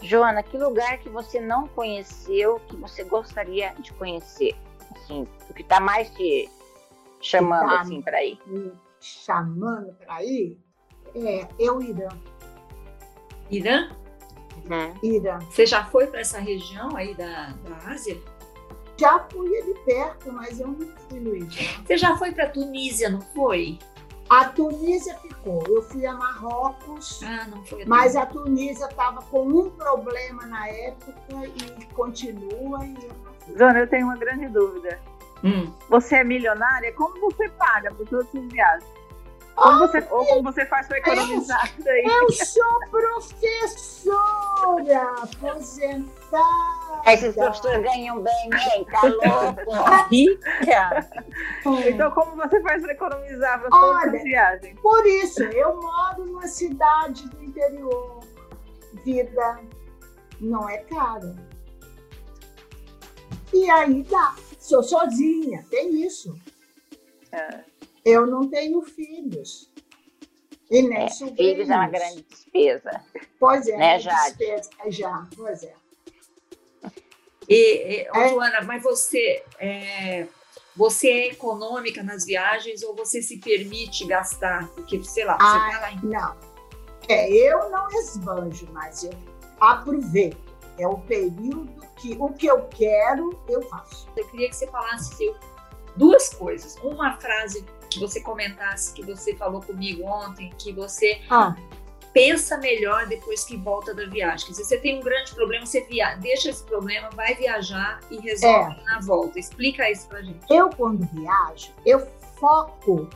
Joana, 0.01 0.43
que 0.43 0.57
lugar 0.57 0.99
que 0.99 1.09
você 1.09 1.41
não 1.41 1.67
conheceu 1.69 2.61
que 2.69 2.77
você 2.77 3.05
gostaria 3.05 3.75
de 3.79 3.93
conhecer? 3.95 4.55
Assim, 4.95 5.27
o 5.49 5.55
que 5.55 5.63
está 5.63 5.81
mais 5.81 6.11
te 6.11 6.49
chamando 7.21 7.71
tá 7.71 7.81
assim 7.81 8.03
para 8.03 8.25
ir? 8.25 8.39
Chamando 9.01 9.93
para 9.95 10.23
ir? 10.23 10.59
É, 11.15 11.49
é 11.59 11.73
o 11.73 11.83
Irã. 11.83 12.09
Irã? 13.51 13.91
Uhum. 14.69 14.95
Irã. 15.03 15.39
Você 15.51 15.67
já 15.67 15.85
foi 15.85 16.07
para 16.07 16.21
essa 16.21 16.39
região 16.39 16.97
aí 16.97 17.15
da, 17.15 17.55
da 17.69 17.77
Ásia? 17.91 18.21
Já 18.97 19.19
fui 19.31 19.57
ali 19.59 19.75
perto, 19.85 20.33
mas 20.33 20.61
eu 20.61 20.69
não 20.69 20.89
fui 21.09 21.21
no 21.21 21.35
Irã. 21.35 21.49
Você 21.85 21.99
já 21.99 22.17
foi 22.17 22.33
para 22.33 22.49
Tunísia, 22.49 23.09
não 23.09 23.21
foi? 23.21 23.79
A 24.31 24.47
Tunísia 24.47 25.17
ficou. 25.19 25.63
Eu 25.69 25.83
fui 25.83 26.07
a 26.07 26.15
Marrocos, 26.15 27.23
ah, 27.23 27.47
não 27.49 27.65
foi 27.65 27.83
a 27.83 27.87
mas 27.87 28.17
a 28.17 28.25
Tunísia 28.25 28.87
estava 28.87 29.21
com 29.23 29.47
um 29.47 29.71
problema 29.71 30.47
na 30.47 30.69
época 30.69 31.13
e 31.45 31.85
continua. 31.95 32.85
E 32.85 32.95
eu 33.05 33.57
Dona, 33.57 33.81
eu 33.81 33.87
tenho 33.87 34.07
uma 34.07 34.17
grande 34.17 34.49
dúvida. 34.49 34.99
Hum. 35.43 35.71
Você 35.91 36.17
é 36.17 36.25
milionária? 36.25 36.93
Como 36.95 37.21
você 37.21 37.49
paga 37.51 37.93
por 37.93 38.07
todas 38.09 38.27
as 38.27 38.33
suas 38.33 38.47
viagens? 38.47 38.91
Como 39.55 39.79
você, 39.79 39.99
ou 40.11 40.27
como 40.27 40.43
você 40.43 40.67
faz 40.67 40.89
para 40.89 40.99
economizar 40.99 41.73
eu, 41.79 41.85
daí? 41.85 42.05
Eu 42.05 42.31
sou 42.33 42.81
professora 42.91 44.15
aposentada. 45.23 46.43
Esses 47.07 47.35
professores 47.35 47.83
ganham 47.83 48.21
bem, 48.21 48.51
hein? 48.53 48.85
Tá 48.91 49.03
louco? 49.03 49.63
Rica! 50.11 51.09
então, 51.87 52.11
como 52.11 52.35
você 52.37 52.61
faz 52.63 52.83
para 52.83 52.93
economizar 52.93 53.61
para 53.61 53.71
todas 53.71 54.15
as 54.15 54.23
viagens? 54.23 54.81
Por 54.81 55.07
isso, 55.07 55.45
eu 55.45 55.81
moro 55.81 56.27
numa 56.27 56.49
cidade 56.49 57.29
do 57.29 57.45
interior. 57.45 58.21
Vida 59.05 59.61
não 60.41 60.69
é 60.69 60.79
cara. 60.79 61.35
E 63.53 63.71
aí 63.71 64.03
dá. 64.03 64.35
Sou 64.59 64.83
sozinha, 64.83 65.65
tem 65.71 66.05
isso. 66.05 66.37
É. 67.31 67.61
Eu 68.05 68.27
não 68.27 68.49
tenho 68.49 68.83
filhos. 68.83 69.73
E 70.71 70.83
nem 70.83 71.05
é, 71.05 71.11
Filhos 71.11 71.71
é 71.71 71.75
uma 71.75 71.89
grande 71.89 72.23
despesa. 72.23 73.05
Pois 73.39 73.67
é, 73.69 73.77
né, 73.77 73.99
despesa. 73.99 74.71
É, 74.85 74.91
já, 74.91 75.27
pois 75.37 75.63
é. 75.63 75.75
E, 77.49 77.55
e 77.55 78.09
é. 78.09 78.29
Joana, 78.29 78.63
mas 78.63 78.83
você 78.83 79.45
é, 79.59 80.27
você 80.77 81.09
é 81.09 81.27
econômica 81.29 82.03
nas 82.03 82.25
viagens 82.25 82.83
ou 82.83 82.95
você 82.95 83.23
se 83.23 83.39
permite 83.39 84.07
gastar? 84.07 84.67
Porque, 84.69 85.03
sei 85.05 85.25
lá, 85.25 85.39
ah, 85.41 85.69
você 85.69 85.73
tá 85.73 85.81
lá 85.81 85.93
em... 85.93 86.01
Não. 86.07 86.37
É, 87.09 87.31
eu 87.31 87.71
não 87.71 87.89
esbanjo, 87.91 88.67
mas 88.73 89.05
eu 89.05 89.13
aproveito. 89.61 90.37
É 90.79 90.89
o 90.89 90.99
período 90.99 91.87
que 91.97 92.17
o 92.19 92.29
que 92.31 92.47
eu 92.47 92.67
quero, 92.69 93.39
eu 93.49 93.63
faço. 93.63 94.09
Eu 94.17 94.27
queria 94.29 94.49
que 94.49 94.57
você 94.57 94.67
falasse 94.67 95.35
duas 95.97 96.31
coisas. 96.35 96.77
Uma 96.83 97.17
frase 97.19 97.65
que 97.95 98.01
você 98.01 98.21
comentasse 98.21 98.93
que 98.93 99.03
você 99.03 99.35
falou 99.35 99.61
comigo 99.61 100.05
ontem, 100.05 100.53
que 100.59 100.73
você 100.73 101.21
ah. 101.31 101.55
pensa 102.13 102.59
melhor 102.59 103.07
depois 103.07 103.45
que 103.45 103.57
volta 103.57 103.95
da 103.95 104.07
viagem. 104.07 104.53
Se 104.53 104.65
você 104.65 104.79
tem 104.79 104.99
um 104.99 105.03
grande 105.03 105.35
problema, 105.35 105.65
você 105.67 105.83
via... 105.83 106.15
deixa 106.17 106.51
esse 106.51 106.63
problema, 106.65 107.11
vai 107.15 107.35
viajar 107.35 108.01
e 108.11 108.19
resolve 108.19 108.77
é. 108.81 108.85
na 108.85 109.01
volta. 109.01 109.39
Explica 109.39 109.91
isso 109.91 110.07
pra 110.09 110.23
gente. 110.23 110.41
Eu, 110.51 110.71
quando 110.71 111.09
viajo, 111.13 111.73
eu 111.85 112.07
foco 112.39 113.09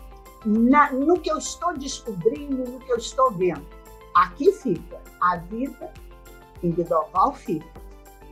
na, 0.45 0.93
no 0.93 1.19
que 1.21 1.31
eu 1.31 1.39
estou 1.39 1.77
descobrindo, 1.77 2.71
no 2.71 2.79
que 2.81 2.91
eu 2.91 2.97
estou 2.97 3.31
vendo. 3.33 3.67
Aqui 4.15 4.53
fica 4.53 5.01
a 5.21 5.37
vida 5.37 5.93
individual 6.63 7.35
fica. 7.35 7.67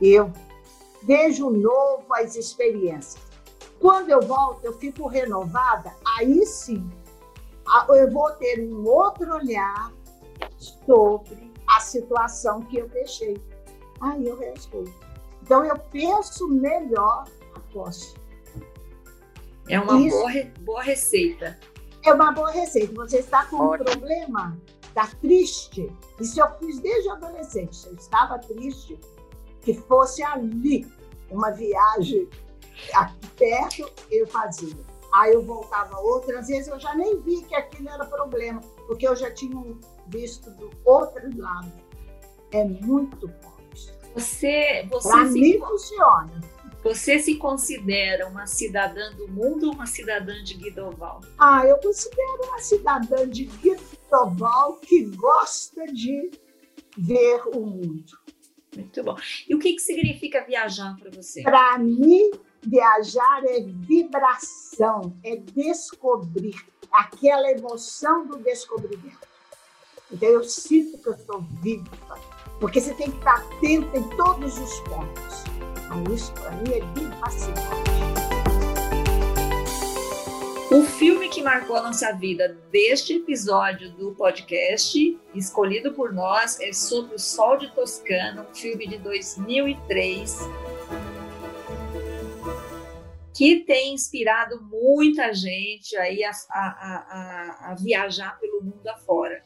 Eu 0.01 0.31
vejo 1.03 1.49
novo 1.49 2.05
as 2.13 2.35
experiências. 2.35 3.26
Quando 3.79 4.09
eu 4.09 4.21
volto, 4.21 4.63
eu 4.63 4.73
fico 4.73 5.07
renovada, 5.07 5.93
aí 6.17 6.45
sim, 6.45 6.89
eu 7.89 8.11
vou 8.11 8.31
ter 8.31 8.61
um 8.61 8.85
outro 8.87 9.33
olhar 9.33 9.91
sobre 10.85 11.51
a 11.67 11.79
situação 11.79 12.61
que 12.61 12.77
eu 12.77 12.87
deixei. 12.89 13.41
Aí 13.99 14.27
eu 14.27 14.37
respondo. 14.37 14.93
Então 15.41 15.63
eu 15.63 15.77
penso 15.77 16.47
melhor 16.47 17.25
após. 17.55 18.15
É 19.69 19.79
uma 19.79 19.97
boa, 19.97 20.31
boa 20.61 20.81
receita. 20.81 21.59
É 22.03 22.13
uma 22.13 22.31
boa 22.31 22.51
receita. 22.51 22.93
Você 22.95 23.19
está 23.19 23.45
com 23.45 23.57
um 23.57 23.77
problema, 23.77 24.57
está 24.81 25.07
triste. 25.21 25.91
Isso 26.19 26.39
eu 26.39 26.47
fiz 26.57 26.79
desde 26.79 27.09
adolescente. 27.09 27.85
Eu 27.85 27.93
estava 27.93 28.39
triste 28.39 28.99
que 29.61 29.73
fosse 29.73 30.23
ali 30.23 30.89
uma 31.29 31.51
viagem 31.51 32.29
aqui 32.93 33.27
perto, 33.37 33.91
eu 34.11 34.27
fazia. 34.27 34.75
Aí 35.13 35.33
eu 35.33 35.41
voltava 35.41 35.99
outras 35.99 36.47
vezes, 36.47 36.67
eu 36.67 36.79
já 36.79 36.93
nem 36.95 37.19
vi 37.21 37.41
que 37.43 37.55
aquilo 37.55 37.89
era 37.89 38.05
problema, 38.05 38.61
porque 38.85 39.07
eu 39.07 39.15
já 39.15 39.31
tinha 39.31 39.55
visto 40.07 40.49
do 40.51 40.69
outro 40.85 41.29
lado. 41.37 41.71
É 42.51 42.63
muito 42.63 43.27
forte. 43.41 43.93
Você, 44.13 44.85
você 44.89 45.09
Para 45.09 45.27
se... 45.27 45.39
mim 45.39 45.59
funciona. 45.59 46.41
Você 46.83 47.19
se 47.19 47.35
considera 47.35 48.27
uma 48.27 48.45
cidadã 48.47 49.11
do 49.13 49.27
mundo 49.27 49.67
ou 49.67 49.73
uma 49.73 49.85
cidadã 49.85 50.41
de 50.43 50.53
Guidoval? 50.53 51.21
Ah, 51.37 51.65
eu 51.65 51.77
considero 51.77 52.43
uma 52.45 52.59
cidadã 52.59 53.27
de 53.27 53.45
Guidoval 53.45 54.77
que 54.77 55.03
gosta 55.03 55.85
de 55.87 56.31
ver 56.97 57.41
o 57.47 57.59
mundo. 57.59 58.17
Muito 58.75 59.03
bom. 59.03 59.17
E 59.49 59.55
o 59.55 59.59
que, 59.59 59.73
que 59.73 59.81
significa 59.81 60.45
viajar 60.45 60.95
para 60.97 61.09
você? 61.09 61.41
Para 61.41 61.77
mim, 61.79 62.31
viajar 62.63 63.43
é 63.45 63.61
vibração, 63.61 65.13
é 65.23 65.35
descobrir 65.35 66.55
aquela 66.91 67.51
emoção 67.51 68.25
do 68.27 68.37
descobrimento. 68.37 69.27
Então 70.11 70.29
eu 70.29 70.43
sinto 70.43 70.97
que 70.97 71.09
eu 71.09 71.13
estou 71.13 71.41
viva, 71.61 72.19
porque 72.59 72.79
você 72.79 72.93
tem 72.93 73.11
que 73.11 73.17
estar 73.17 73.35
atento 73.35 73.97
em 73.97 74.03
todos 74.15 74.57
os 74.57 74.79
pontos. 74.81 75.43
Então 75.85 76.13
isso 76.13 76.31
para 76.33 76.51
mim 76.51 76.71
é 76.73 76.81
bem. 76.93 77.07
O 80.69 80.83
filme 80.83 81.29
que 81.29 81.41
marcou 81.41 81.77
a 81.77 81.81
nossa 81.81 82.11
vida 82.11 82.57
deste 82.69 83.13
episódio 83.13 83.89
do 83.91 84.11
podcast, 84.11 85.17
escolhido 85.33 85.93
por 85.93 86.11
nós, 86.11 86.59
é 86.59 86.73
Sobre 86.73 87.15
o 87.15 87.19
Sol 87.19 87.57
de 87.57 87.73
Toscana, 87.73 88.45
um 88.49 88.53
filme 88.53 88.85
de 88.85 88.97
2003, 88.97 90.37
que 93.37 93.59
tem 93.59 93.93
inspirado 93.93 94.59
muita 94.63 95.31
gente 95.31 95.95
aí 95.95 96.23
a, 96.23 96.31
a, 96.49 96.57
a, 96.57 97.71
a 97.71 97.75
viajar 97.75 98.39
pelo 98.39 98.63
mundo 98.63 98.87
afora. 98.87 99.43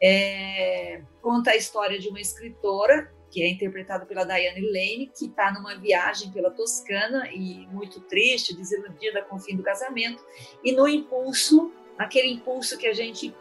É, 0.00 1.02
conta 1.20 1.50
a 1.50 1.56
história 1.56 1.98
de 1.98 2.08
uma 2.08 2.20
escritora 2.20 3.12
que 3.32 3.42
é 3.42 3.48
interpretado 3.48 4.06
pela 4.06 4.24
Diane 4.24 4.60
Lane, 4.60 5.10
que 5.18 5.26
está 5.26 5.50
numa 5.50 5.74
viagem 5.74 6.30
pela 6.30 6.50
Toscana 6.50 7.28
e 7.32 7.66
muito 7.68 7.98
triste, 8.02 8.54
desiludida 8.54 9.22
com 9.22 9.36
o 9.36 9.40
fim 9.40 9.56
do 9.56 9.62
casamento, 9.62 10.22
e 10.62 10.70
no 10.70 10.86
impulso, 10.86 11.72
aquele 11.98 12.28
impulso 12.28 12.76
que 12.78 12.86
a 12.86 12.92
gente 12.92 13.34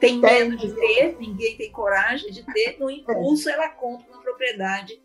tem 0.00 0.18
medo 0.18 0.56
de 0.56 0.74
ter, 0.74 1.18
ninguém 1.20 1.56
tem 1.56 1.70
coragem 1.70 2.32
de 2.32 2.42
ter, 2.46 2.80
no 2.80 2.90
impulso 2.90 3.50
ela 3.50 3.68
compra 3.68 4.10
uma 4.10 4.22
propriedade 4.22 5.00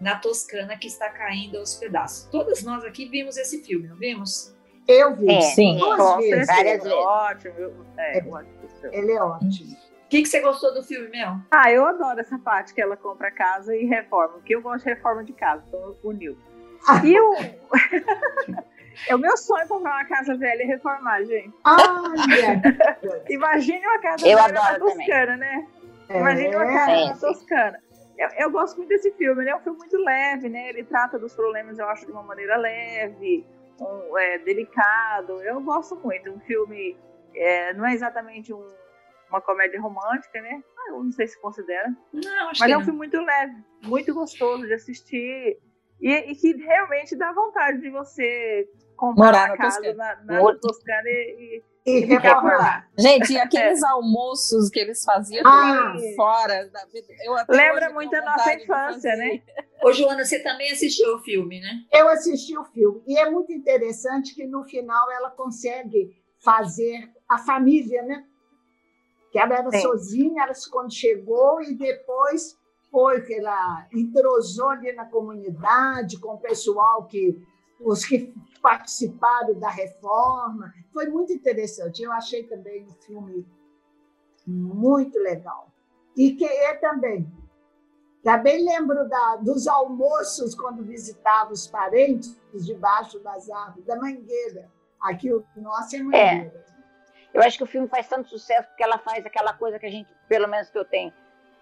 na 0.00 0.16
Toscana 0.16 0.76
que 0.76 0.86
está 0.86 1.08
caindo 1.10 1.58
aos 1.58 1.74
pedaços. 1.74 2.28
Todas 2.30 2.62
nós 2.62 2.84
aqui 2.84 3.08
vimos 3.08 3.36
esse 3.36 3.62
filme, 3.64 3.88
não 3.88 3.96
vimos? 3.96 4.54
Eu 4.86 5.16
vi, 5.16 5.34
é, 5.34 5.40
sim, 5.40 5.76
duas 5.78 6.16
vezes. 6.18 6.46
Várias 6.46 6.82
vezes. 6.82 6.98
Ótimo. 6.98 7.86
É, 7.96 8.18
é, 8.18 8.24
ele 8.92 9.12
é 9.12 9.22
ótimo. 9.22 9.76
O 10.06 10.08
que, 10.08 10.22
que 10.22 10.28
você 10.28 10.40
gostou 10.40 10.72
do 10.72 10.84
filme, 10.84 11.08
Mel? 11.08 11.38
Ah, 11.50 11.72
eu 11.72 11.84
adoro 11.84 12.20
essa 12.20 12.38
parte 12.38 12.72
que 12.72 12.80
ela 12.80 12.96
compra 12.96 13.28
casa 13.28 13.74
e 13.74 13.84
reforma, 13.86 14.34
porque 14.34 14.54
eu 14.54 14.62
gosto 14.62 14.84
de 14.84 14.90
reforma 14.90 15.24
de 15.24 15.32
casa, 15.32 15.64
então 15.66 15.96
uniu. 16.04 16.38
E 17.02 17.18
o... 17.18 17.34
é 19.08 19.14
o 19.16 19.18
meu 19.18 19.36
sonho 19.36 19.66
comprar 19.66 19.96
uma 19.96 20.04
casa 20.04 20.36
velha 20.36 20.62
e 20.62 20.66
reformar, 20.66 21.24
gente. 21.24 21.52
Imagine 23.28 23.84
uma 23.84 23.98
casa 23.98 24.28
eu 24.28 24.36
velha 24.38 24.52
na 24.52 24.78
Toscana, 24.78 25.36
né? 25.36 25.66
É. 26.08 26.20
Imagine 26.20 26.54
uma 26.54 26.66
casa 26.66 26.90
é. 26.92 27.06
na 27.06 27.16
Toscana. 27.16 27.82
Eu, 28.18 28.28
eu, 28.38 28.50
gosto 28.50 28.76
muito 28.78 28.88
desse 28.88 29.10
filme, 29.12 29.44
né? 29.44 29.50
É 29.50 29.56
um 29.56 29.60
filme 29.60 29.78
muito 29.78 29.96
leve, 29.98 30.48
né? 30.48 30.68
Ele 30.70 30.84
trata 30.84 31.18
dos 31.18 31.34
problemas, 31.34 31.78
eu 31.78 31.86
acho, 31.88 32.06
de 32.06 32.12
uma 32.12 32.22
maneira 32.22 32.56
leve, 32.56 33.46
um, 33.80 34.18
é, 34.18 34.38
delicado. 34.38 35.42
Eu 35.42 35.60
gosto 35.60 35.96
muito. 35.96 36.30
Um 36.30 36.40
filme 36.40 36.96
é, 37.34 37.74
não 37.74 37.86
é 37.86 37.92
exatamente 37.92 38.52
um 38.52 38.66
uma 39.28 39.40
comédia 39.40 39.80
romântica, 39.80 40.40
né? 40.40 40.62
Ah, 40.78 40.90
eu 40.90 41.04
não 41.04 41.10
sei 41.10 41.26
se 41.26 41.40
considera. 41.40 41.88
Não, 42.12 42.48
acho 42.48 42.60
Mas 42.60 42.66
que 42.66 42.72
é 42.72 42.76
um 42.76 42.78
não. 42.78 42.84
filme 42.84 42.98
muito 42.98 43.20
leve, 43.20 43.54
muito 43.82 44.14
gostoso 44.14 44.66
de 44.66 44.74
assistir. 44.74 45.58
E, 46.00 46.12
e 46.12 46.34
que 46.36 46.54
realmente 46.56 47.16
dá 47.16 47.32
vontade 47.32 47.80
de 47.80 47.90
você 47.90 48.68
comprar 48.96 49.26
Morar 49.26 49.44
a 49.44 49.48
na 49.48 49.56
casa 49.56 49.82
Toscana. 49.82 50.22
na, 50.24 50.42
na 50.42 50.54
Toscana 50.58 51.08
e, 51.08 51.56
E 51.56 51.64
e 51.86 52.04
lá. 52.18 52.84
Gente, 52.98 53.32
e 53.32 53.38
aqueles 53.38 53.82
almoços 53.84 54.68
que 54.68 54.80
eles 54.80 55.04
faziam 55.04 55.46
Ah, 55.46 55.94
fora 56.16 56.68
da 56.68 56.84
vida. 56.86 57.06
Eu 57.24 57.36
até 57.36 57.52
Lembra 57.52 57.90
muito 57.92 58.14
a 58.14 58.22
nossa 58.22 58.54
infância, 58.54 59.14
né? 59.16 59.40
Ô, 59.82 59.92
Joana, 59.92 60.24
você 60.24 60.42
também 60.42 60.72
assistiu 60.72 61.14
o 61.14 61.18
filme, 61.20 61.60
né? 61.60 61.84
Eu 61.92 62.08
assisti 62.08 62.58
o 62.58 62.64
filme 62.64 63.02
e 63.06 63.16
é 63.16 63.30
muito 63.30 63.52
interessante 63.52 64.34
que 64.34 64.44
no 64.46 64.64
final 64.64 65.10
ela 65.12 65.30
consegue 65.30 66.10
fazer 66.42 67.08
a 67.28 67.38
família, 67.38 68.02
né? 68.02 68.24
Que 69.30 69.38
ela 69.38 69.54
era 69.54 69.70
Sim. 69.70 69.82
sozinha, 69.82 70.42
ela 70.42 70.52
quando 70.72 70.92
chegou 70.92 71.62
e 71.62 71.74
depois 71.74 72.56
foi 72.90 73.20
que 73.22 73.34
ela 73.34 73.86
entrosou 73.92 74.70
ali 74.70 74.92
na 74.92 75.04
comunidade 75.04 76.18
com 76.18 76.34
o 76.34 76.40
pessoal 76.40 77.06
que 77.06 77.36
os 77.80 78.04
que 78.04 78.32
participaram 78.66 79.54
da 79.60 79.70
reforma. 79.70 80.74
Foi 80.92 81.06
muito 81.06 81.32
interessante. 81.32 82.02
Eu 82.02 82.10
achei 82.10 82.42
também 82.42 82.84
o 82.84 82.92
filme 83.04 83.46
muito 84.44 85.16
legal. 85.20 85.70
E 86.16 86.32
que 86.32 86.44
é 86.44 86.74
também 86.74 87.30
também 88.24 88.64
lembro 88.64 89.08
da, 89.08 89.36
dos 89.36 89.68
almoços 89.68 90.52
quando 90.56 90.82
visitava 90.82 91.52
os 91.52 91.68
parentes 91.68 92.36
debaixo 92.54 93.20
das 93.20 93.48
árvores, 93.48 93.84
da 93.86 93.94
mangueira. 93.94 94.68
Aqui 95.00 95.32
o 95.32 95.46
nosso 95.54 95.94
é 95.94 96.02
mangueira. 96.02 96.64
Eu 97.32 97.40
acho 97.42 97.56
que 97.56 97.62
o 97.62 97.68
filme 97.68 97.86
faz 97.86 98.08
tanto 98.08 98.28
sucesso 98.28 98.66
porque 98.66 98.82
ela 98.82 98.98
faz 98.98 99.24
aquela 99.24 99.52
coisa 99.52 99.78
que 99.78 99.86
a 99.86 99.90
gente, 99.90 100.12
pelo 100.28 100.48
menos 100.48 100.68
que 100.70 100.76
eu 100.78 100.84
tenho, 100.84 101.12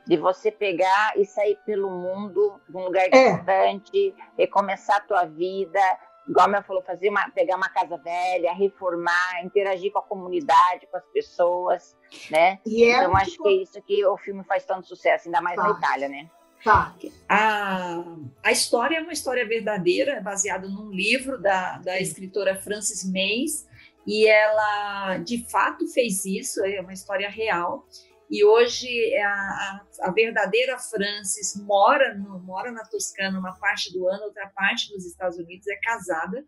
de 0.06 0.16
você 0.16 0.50
pegar 0.50 1.12
e 1.18 1.26
sair 1.26 1.58
pelo 1.66 1.90
mundo, 1.90 2.58
de 2.66 2.74
um 2.74 2.84
lugar 2.84 3.06
É. 3.12 3.36
distante, 3.36 4.14
recomeçar 4.38 4.96
a 4.96 5.00
tua 5.00 5.24
vida, 5.26 5.80
igual 6.28 6.46
a 6.46 6.48
Mel 6.48 6.62
falou, 6.62 6.82
fazer 6.82 7.08
uma, 7.08 7.28
pegar 7.30 7.56
uma 7.56 7.68
casa 7.68 7.96
velha, 7.98 8.52
reformar, 8.52 9.44
interagir 9.44 9.92
com 9.92 9.98
a 9.98 10.02
comunidade, 10.02 10.86
com 10.90 10.96
as 10.96 11.06
pessoas, 11.12 11.96
né? 12.30 12.58
E 12.66 12.84
é 12.84 12.96
então 12.96 13.16
acho 13.16 13.36
que 13.36 13.48
é 13.48 13.52
isso 13.52 13.82
que 13.82 14.04
o 14.06 14.16
filme 14.16 14.42
faz 14.44 14.64
tanto 14.64 14.86
sucesso, 14.86 15.28
ainda 15.28 15.40
mais 15.40 15.56
na 15.56 15.64
Faz. 15.64 15.78
Itália, 15.78 16.08
né? 16.08 16.30
tá. 16.64 16.94
A, 17.28 18.02
a 18.42 18.50
história 18.50 18.96
é 18.96 19.02
uma 19.02 19.12
história 19.12 19.46
verdadeira, 19.46 20.20
baseada 20.20 20.66
num 20.66 20.90
livro 20.90 21.40
da, 21.40 21.78
da 21.78 22.00
escritora 22.00 22.56
Frances 22.56 23.04
Mays, 23.08 23.68
e 24.06 24.26
ela 24.26 25.18
de 25.18 25.44
fato 25.50 25.86
fez 25.86 26.24
isso, 26.24 26.64
é 26.64 26.80
uma 26.80 26.92
história 26.92 27.28
real. 27.28 27.86
E 28.34 28.44
hoje 28.44 29.14
a, 29.14 29.28
a, 29.28 29.86
a 30.08 30.10
verdadeira 30.10 30.76
Frances 30.76 31.54
mora, 31.54 32.16
no, 32.16 32.40
mora 32.40 32.72
na 32.72 32.84
Toscana 32.84 33.38
uma 33.38 33.54
parte 33.54 33.92
do 33.92 34.08
ano, 34.08 34.24
outra 34.24 34.48
parte 34.48 34.92
nos 34.92 35.06
Estados 35.06 35.38
Unidos, 35.38 35.68
é 35.68 35.76
casada, 35.76 36.44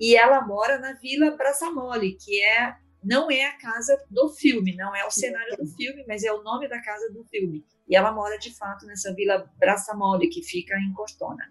e 0.00 0.16
ela 0.16 0.44
mora 0.44 0.76
na 0.80 0.94
Vila 0.94 1.36
Brassamoli, 1.36 2.16
que 2.16 2.42
é 2.42 2.74
não 3.00 3.30
é 3.30 3.44
a 3.44 3.56
casa 3.58 3.96
do 4.10 4.28
filme, 4.30 4.74
não 4.74 4.96
é 4.96 5.06
o 5.06 5.10
cenário 5.10 5.56
do 5.56 5.66
filme, 5.76 6.04
mas 6.08 6.24
é 6.24 6.32
o 6.32 6.42
nome 6.42 6.66
da 6.66 6.82
casa 6.82 7.08
do 7.12 7.22
filme. 7.26 7.64
E 7.88 7.94
ela 7.94 8.10
mora 8.10 8.36
de 8.36 8.52
fato 8.52 8.84
nessa 8.84 9.14
Vila 9.14 9.48
Brassamoli, 9.56 10.28
que 10.28 10.42
fica 10.42 10.74
em 10.78 10.92
Cortona. 10.94 11.44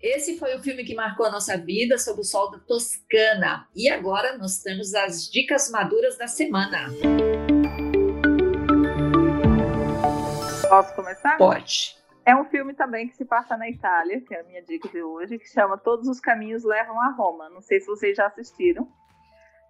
Esse 0.00 0.38
foi 0.38 0.54
o 0.54 0.62
filme 0.62 0.84
que 0.84 0.94
marcou 0.94 1.26
a 1.26 1.32
nossa 1.32 1.56
vida 1.56 1.98
sob 1.98 2.20
o 2.20 2.24
sol 2.24 2.52
da 2.52 2.60
Toscana. 2.60 3.66
E 3.74 3.88
agora 3.88 4.38
nós 4.38 4.62
temos 4.62 4.94
as 4.94 5.28
dicas 5.28 5.68
maduras 5.68 6.16
da 6.16 6.28
semana. 6.28 6.86
Posso 10.82 10.94
começar? 10.94 11.36
Pode. 11.36 11.96
É 12.24 12.36
um 12.36 12.44
filme 12.44 12.72
também 12.74 13.08
que 13.08 13.16
se 13.16 13.24
passa 13.24 13.56
na 13.56 13.68
Itália, 13.68 14.20
que 14.20 14.34
é 14.34 14.40
a 14.40 14.44
minha 14.44 14.62
dica 14.62 14.88
de 14.88 15.02
hoje, 15.02 15.38
que 15.38 15.48
chama 15.48 15.76
Todos 15.78 16.06
os 16.08 16.20
Caminhos 16.20 16.62
Levam 16.62 17.00
a 17.00 17.10
Roma. 17.10 17.48
Não 17.50 17.60
sei 17.60 17.80
se 17.80 17.86
vocês 17.86 18.16
já 18.16 18.26
assistiram, 18.26 18.86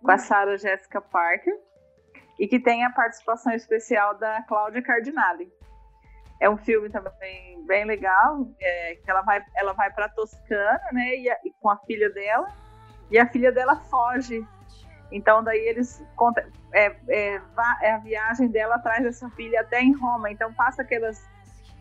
com 0.02 0.10
a 0.10 0.18
Sarah 0.18 0.56
Jessica 0.56 1.00
Parker, 1.00 1.54
e 2.38 2.46
que 2.46 2.60
tem 2.60 2.84
a 2.84 2.90
participação 2.90 3.52
especial 3.52 4.18
da 4.18 4.42
Cláudia 4.42 4.82
Cardinale. 4.82 5.50
É 6.40 6.50
um 6.50 6.56
filme 6.56 6.90
também 6.90 7.64
bem 7.64 7.84
legal, 7.84 8.46
é, 8.60 8.96
que 8.96 9.10
ela 9.10 9.22
vai, 9.22 9.42
ela 9.56 9.72
vai 9.72 9.90
para 9.92 10.08
Toscana, 10.10 10.80
né, 10.92 11.16
e, 11.16 11.30
a- 11.30 11.38
e 11.44 11.52
com 11.60 11.70
a 11.70 11.76
filha 11.78 12.10
dela, 12.10 12.48
e 13.10 13.18
a 13.18 13.26
filha 13.26 13.50
dela 13.50 13.76
foge. 13.76 14.46
Então 15.10 15.42
daí 15.42 15.60
eles 15.60 16.04
conta, 16.16 16.46
é, 16.72 16.94
é, 17.08 17.40
é 17.82 17.92
a 17.92 17.98
viagem 17.98 18.48
dela 18.48 18.76
atrás 18.76 19.02
dessa 19.02 19.28
filha 19.30 19.60
até 19.60 19.80
em 19.80 19.92
Roma. 19.92 20.30
Então 20.30 20.52
passa 20.52 20.82
aquelas 20.82 21.24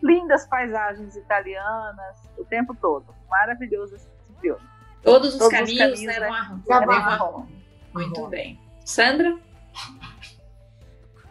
lindas 0.02 0.46
paisagens 0.46 1.16
italianas 1.16 2.16
o 2.38 2.44
tempo 2.44 2.74
todo. 2.74 3.14
Maravilhoso 3.28 3.94
esse 3.96 4.08
filme. 4.40 4.60
Todos 5.02 5.34
os 5.34 5.38
Todos 5.38 5.52
os 5.52 5.58
caminhos, 5.58 5.78
caminhos 5.78 6.18
levam 6.18 6.34
a 6.34 6.40
levam 6.40 6.88
levam 6.88 6.94
a 6.94 7.16
Roma. 7.16 7.48
Muito 7.94 8.26
bem. 8.28 8.60
Sandra? 8.84 9.38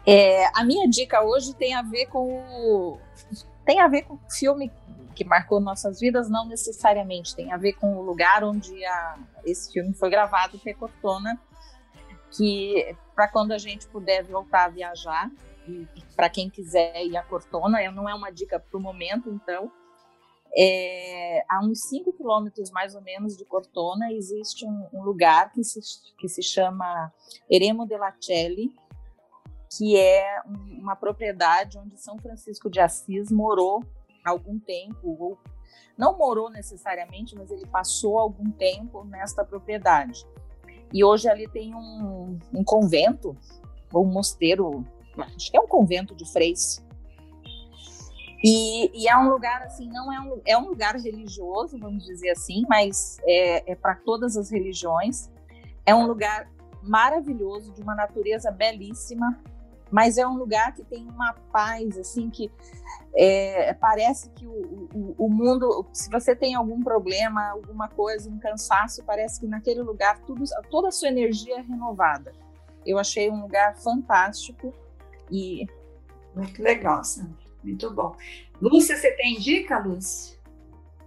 É, 0.06 0.46
a 0.58 0.64
minha 0.64 0.88
dica 0.88 1.22
hoje 1.22 1.54
tem 1.54 1.74
a 1.74 1.82
ver 1.82 2.06
com 2.06 2.40
o, 2.40 2.98
tem 3.66 3.80
a 3.80 3.88
ver 3.88 4.02
com 4.02 4.14
o 4.14 4.20
filme 4.30 4.72
que 5.14 5.24
marcou 5.24 5.60
nossas 5.60 6.00
vidas, 6.00 6.30
não 6.30 6.46
necessariamente 6.46 7.34
tem 7.34 7.52
a 7.52 7.56
ver 7.56 7.72
com 7.74 7.96
o 7.96 8.02
lugar 8.02 8.44
onde 8.44 8.84
a, 8.86 9.18
esse 9.44 9.72
filme 9.72 9.92
foi 9.92 10.08
gravado, 10.08 10.58
que 10.58 10.70
é 10.70 10.74
Cortona, 10.74 11.38
que 12.30 12.96
para 13.14 13.28
quando 13.28 13.52
a 13.52 13.58
gente 13.58 13.86
puder 13.88 14.24
voltar 14.24 14.64
a 14.64 14.68
viajar, 14.68 15.30
para 16.16 16.30
quem 16.30 16.48
quiser 16.48 17.04
ir 17.04 17.16
a 17.16 17.22
Cortona, 17.22 17.78
não 17.90 18.08
é 18.08 18.14
uma 18.14 18.30
dica 18.30 18.58
para 18.58 18.78
o 18.78 18.80
momento, 18.80 19.30
então, 19.30 19.70
é, 20.56 21.44
a 21.48 21.60
uns 21.62 21.82
5 21.88 22.12
quilômetros 22.14 22.70
mais 22.70 22.94
ou 22.94 23.02
menos 23.02 23.36
de 23.36 23.44
Cortona 23.44 24.12
existe 24.12 24.64
um, 24.64 24.86
um, 24.92 25.02
lugar 25.02 25.52
que 25.52 25.62
se, 25.62 25.80
que 26.16 26.28
se 26.28 26.42
chama 26.42 27.12
Eremo 27.50 27.86
della 27.86 28.14
Celle, 28.18 28.72
que 29.76 29.96
é 29.98 30.42
um, 30.46 30.80
uma 30.80 30.96
propriedade 30.96 31.78
onde 31.78 32.00
São 32.00 32.18
Francisco 32.18 32.70
de 32.70 32.80
Assis 32.80 33.30
morou 33.30 33.84
algum 34.24 34.58
tempo, 34.58 35.16
ou 35.20 35.38
não 35.96 36.16
morou 36.16 36.48
necessariamente, 36.50 37.36
mas 37.36 37.50
ele 37.50 37.66
passou 37.66 38.18
algum 38.18 38.50
tempo 38.50 39.04
nesta 39.04 39.44
propriedade. 39.44 40.26
E 40.92 41.04
hoje 41.04 41.28
ali 41.28 41.46
tem 41.48 41.74
um, 41.74 42.38
um 42.52 42.64
convento, 42.64 43.36
ou 43.92 44.04
um 44.04 44.10
mosteiro, 44.10 44.84
acho 45.16 45.50
que 45.50 45.56
é 45.56 45.60
um 45.60 45.66
convento 45.66 46.14
de 46.14 46.24
freis. 46.30 46.84
E, 48.42 48.90
e, 48.94 49.08
é 49.08 49.16
um 49.16 49.28
lugar 49.28 49.62
assim, 49.62 49.88
não 49.88 50.12
é 50.12 50.20
um, 50.20 50.40
é 50.46 50.56
um 50.56 50.68
lugar 50.68 50.94
religioso, 50.94 51.76
vamos 51.76 52.04
dizer 52.04 52.30
assim, 52.30 52.64
mas 52.68 53.18
é, 53.24 53.72
é 53.72 53.74
para 53.74 53.96
todas 53.96 54.36
as 54.36 54.50
religiões. 54.50 55.28
É 55.84 55.94
um 55.94 56.06
lugar 56.06 56.48
maravilhoso, 56.82 57.72
de 57.72 57.82
uma 57.82 57.94
natureza 57.94 58.50
belíssima, 58.50 59.40
mas 59.90 60.18
é 60.18 60.26
um 60.26 60.36
lugar 60.36 60.74
que 60.74 60.84
tem 60.84 61.08
uma 61.08 61.32
paz, 61.52 61.96
assim, 61.96 62.28
que 62.30 62.50
é, 63.16 63.72
parece 63.74 64.30
que 64.30 64.46
o, 64.46 64.88
o, 64.94 65.14
o, 65.18 65.30
mundo, 65.30 65.86
se 65.92 66.10
você 66.10 66.36
tem 66.36 66.54
algum 66.54 66.82
problema, 66.82 67.50
alguma 67.50 67.88
coisa, 67.88 68.30
um 68.30 68.38
cansaço, 68.38 69.02
parece 69.04 69.40
que 69.40 69.46
naquele 69.46 69.82
lugar 69.82 70.18
tudo, 70.20 70.44
toda 70.70 70.88
a 70.88 70.92
sua 70.92 71.08
energia 71.08 71.58
é 71.58 71.62
renovada. 71.62 72.32
Eu 72.84 72.98
achei 72.98 73.30
um 73.30 73.42
lugar 73.42 73.76
fantástico 73.76 74.72
e... 75.30 75.66
Muito 76.34 76.62
legal, 76.62 77.02
Sandra. 77.02 77.48
Muito 77.62 77.90
bom. 77.90 78.14
Lúcia, 78.60 78.96
você 78.96 79.10
tem 79.12 79.38
dica, 79.38 79.78
Lúcia? 79.78 80.38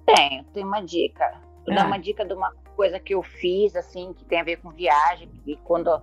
Tenho, 0.06 0.44
tenho 0.46 0.68
uma 0.68 0.82
dica. 0.82 1.40
Vou 1.66 1.74
ah. 1.74 1.76
dar 1.76 1.88
uma 1.88 1.98
dica 1.98 2.26
de 2.26 2.34
uma 2.34 2.54
coisa 2.76 3.00
que 3.00 3.14
eu 3.14 3.22
fiz, 3.22 3.76
assim, 3.76 4.14
que 4.14 4.26
tem 4.26 4.42
a 4.42 4.44
ver 4.44 4.58
com 4.58 4.70
viagem, 4.72 5.30
e 5.46 5.56
quando 5.58 6.02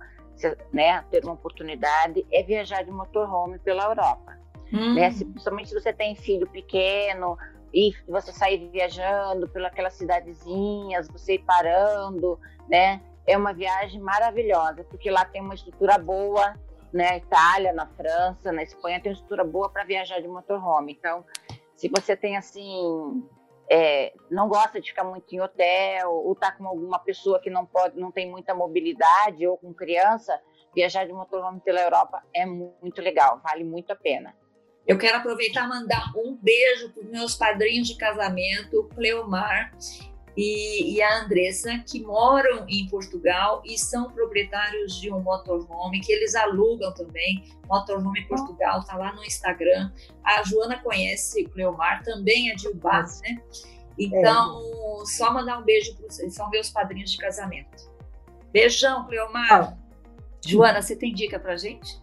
né, 0.71 1.03
ter 1.09 1.23
uma 1.23 1.33
oportunidade, 1.33 2.25
é 2.31 2.43
viajar 2.43 2.83
de 2.83 2.91
motorhome 2.91 3.59
pela 3.59 3.83
Europa. 3.83 4.37
Hum. 4.71 4.95
Né? 4.95 5.11
Se, 5.11 5.25
principalmente 5.25 5.69
se 5.69 5.79
você 5.79 5.91
tem 5.91 6.15
filho 6.15 6.47
pequeno 6.47 7.37
e 7.73 7.93
você 8.07 8.31
sair 8.31 8.69
viajando 8.69 9.47
pelas 9.49 9.93
cidadezinhas, 9.93 11.07
você 11.07 11.35
ir 11.35 11.39
parando, 11.39 12.39
né? 12.67 13.01
É 13.27 13.37
uma 13.37 13.53
viagem 13.53 13.99
maravilhosa, 14.01 14.83
porque 14.85 15.09
lá 15.11 15.23
tem 15.23 15.41
uma 15.41 15.53
estrutura 15.53 15.97
boa, 15.97 16.55
né? 16.91 17.17
Itália, 17.17 17.71
na 17.73 17.85
França, 17.85 18.51
na 18.51 18.63
Espanha 18.63 18.99
tem 18.99 19.11
uma 19.11 19.15
estrutura 19.15 19.43
boa 19.43 19.69
para 19.69 19.83
viajar 19.83 20.19
de 20.19 20.27
motorhome. 20.27 20.93
Então, 20.97 21.23
se 21.75 21.87
você 21.87 22.15
tem 22.15 22.37
assim 22.37 23.23
é, 23.69 24.13
não 24.31 24.47
gosta 24.47 24.81
de 24.81 24.89
ficar 24.89 25.03
muito 25.03 25.31
em 25.33 25.39
hotel, 25.39 26.11
ou 26.11 26.33
está 26.33 26.51
com 26.51 26.67
alguma 26.67 26.97
pessoa 26.99 27.39
que 27.39 27.49
não 27.49 27.65
pode, 27.65 27.99
não 27.99 28.11
tem 28.11 28.29
muita 28.29 28.55
mobilidade, 28.55 29.45
ou 29.45 29.57
com 29.57 29.73
criança, 29.73 30.39
viajar 30.73 31.05
de 31.05 31.13
motorhome 31.13 31.59
pela 31.59 31.81
Europa 31.81 32.23
é 32.33 32.45
muito 32.45 33.01
legal, 33.01 33.39
vale 33.43 33.63
muito 33.63 33.91
a 33.91 33.95
pena. 33.95 34.35
Eu 34.87 34.97
quero 34.97 35.17
aproveitar 35.17 35.65
e 35.65 35.69
mandar 35.69 36.11
um 36.15 36.35
beijo 36.35 36.91
para 36.91 37.03
os 37.03 37.09
meus 37.09 37.35
padrinhos 37.35 37.87
de 37.87 37.95
casamento, 37.95 38.89
Cleomar 38.95 39.71
e, 40.41 40.95
e, 40.95 41.01
a 41.01 41.19
Andressa, 41.19 41.83
que 41.85 42.01
moram 42.01 42.63
em 42.69 42.87
Portugal 42.87 43.61
e 43.65 43.77
são 43.77 44.09
proprietários 44.09 44.97
de 44.97 45.11
um 45.11 45.19
motorhome 45.19 45.99
que 45.99 46.13
eles 46.13 46.33
alugam 46.33 46.93
também. 46.93 47.43
Motorhome 47.67 48.25
Portugal 48.25 48.79
está 48.79 48.95
lá 48.95 49.11
no 49.11 49.21
Instagram. 49.25 49.91
A 50.23 50.41
Joana 50.43 50.79
conhece 50.81 51.43
o 51.43 51.49
Cleomar, 51.49 52.03
também 52.03 52.51
é 52.51 52.55
de 52.55 52.69
Ubás, 52.69 53.19
né? 53.19 53.37
Então, 53.97 54.61
é. 55.01 55.05
só 55.07 55.33
mandar 55.33 55.59
um 55.59 55.63
beijo 55.63 55.93
para 55.97 56.07
vocês, 56.07 56.33
são 56.33 56.49
meus 56.49 56.69
padrinhos 56.69 57.11
de 57.11 57.17
casamento. 57.17 57.91
Beijão, 58.53 59.05
Cleomar. 59.07 59.51
Ah. 59.51 59.77
Joana, 60.47 60.81
você 60.81 60.95
tem 60.95 61.13
dica 61.13 61.37
para 61.37 61.57
gente? 61.57 62.01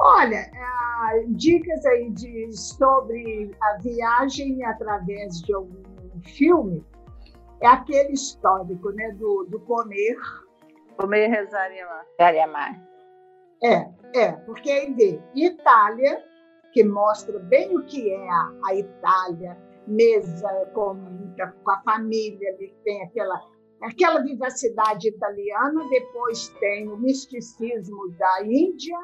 Olha, 0.00 0.50
uh, 0.52 1.32
dicas 1.32 1.86
aí 1.86 2.10
de, 2.10 2.50
sobre 2.56 3.52
a 3.62 3.78
viagem 3.78 4.64
através 4.64 5.40
de 5.42 5.54
algum 5.54 6.20
filme 6.24 6.84
é 7.60 7.66
aquele 7.66 8.12
histórico, 8.12 8.90
né, 8.90 9.12
do, 9.12 9.44
do 9.44 9.60
comer. 9.60 10.16
Comer, 10.96 11.28
rezar 11.28 11.70
e 11.72 11.80
amar. 11.80 12.06
Rezar 12.18 12.34
e 12.34 12.40
amar. 12.40 12.86
É, 13.62 14.20
é, 14.20 14.32
porque 14.32 14.70
aí 14.70 14.92
vê 14.94 15.20
Itália, 15.34 16.22
que 16.72 16.84
mostra 16.84 17.38
bem 17.38 17.74
o 17.76 17.84
que 17.84 18.10
é 18.10 18.28
a, 18.28 18.52
a 18.66 18.74
Itália, 18.74 19.56
mesa 19.86 20.48
com, 20.74 20.96
com 21.64 21.70
a 21.70 21.80
família, 21.82 22.50
ali 22.50 22.74
tem 22.84 23.02
aquela, 23.02 23.40
aquela 23.82 24.20
vivacidade 24.20 25.08
italiana, 25.08 25.88
depois 25.88 26.48
tem 26.60 26.88
o 26.88 26.96
misticismo 26.96 28.10
da 28.18 28.44
Índia 28.44 28.98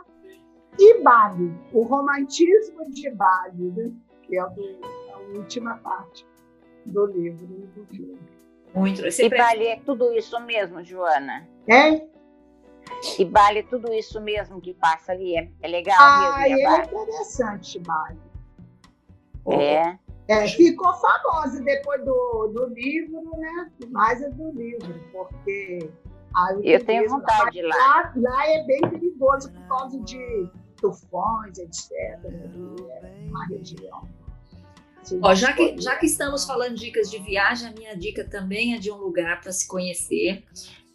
e 0.79 1.03
Bali, 1.03 1.55
o 1.73 1.83
romantismo 1.83 2.91
de 2.91 3.11
Bali, 3.11 3.71
né? 3.73 3.93
que 4.23 4.37
é 4.37 4.41
a 4.41 4.49
última 5.35 5.77
parte 5.79 6.27
do 6.87 7.07
livro 7.07 7.45
e 7.45 7.67
do 7.67 7.87
filme. 7.87 8.42
Muito. 8.75 9.03
e 9.07 9.29
Bali 9.29 9.67
é 9.67 9.81
tudo 9.81 10.13
isso 10.13 10.39
mesmo, 10.41 10.83
Joana? 10.83 11.47
É? 11.69 12.07
E 13.19 13.25
Bali 13.25 13.61
é 13.61 13.63
tudo 13.63 13.93
isso 13.93 14.21
mesmo 14.21 14.61
que 14.61 14.75
passa 14.75 15.13
ali? 15.13 15.37
É, 15.37 15.49
é 15.63 15.69
legal 15.69 15.97
ah, 15.99 16.39
mesmo? 16.41 16.69
É, 16.69 16.81
é 16.81 16.85
interessante, 16.85 17.79
Bali. 17.81 18.19
É. 19.49 19.99
é. 20.29 20.49
Ficou 20.49 20.93
famosa 20.95 21.63
depois 21.63 22.05
do, 22.05 22.49
do 22.49 22.67
livro, 22.75 23.23
né? 23.39 23.71
Mais 23.91 24.23
é 24.23 24.31
do 24.31 24.51
livro, 24.53 24.95
porque... 25.13 25.91
Eu 26.63 26.83
tenho 26.83 27.11
vontade 27.11 27.51
de 27.51 27.63
lá. 27.63 27.77
lá. 27.77 28.13
Lá 28.17 28.49
é 28.49 28.65
bem 28.65 28.81
perigoso 28.81 29.53
por 29.53 29.69
causa 29.69 30.01
de 30.01 30.49
tufões, 30.81 31.59
etc. 31.59 31.91
Né? 32.25 32.51
É 33.03 33.29
uma 33.29 33.47
região. 33.47 34.09
Ó, 35.21 35.35
já, 35.35 35.53
que, 35.53 35.81
já 35.81 35.97
que 35.97 36.07
estamos 36.07 36.45
falando 36.45 36.77
dicas 36.77 37.11
de 37.11 37.19
viagem, 37.19 37.69
a 37.69 37.73
minha 37.73 37.97
dica 37.97 38.25
também 38.25 38.75
é 38.75 38.79
de 38.79 38.91
um 38.91 38.97
lugar 38.97 39.41
para 39.41 39.53
se 39.53 39.67
conhecer, 39.67 40.45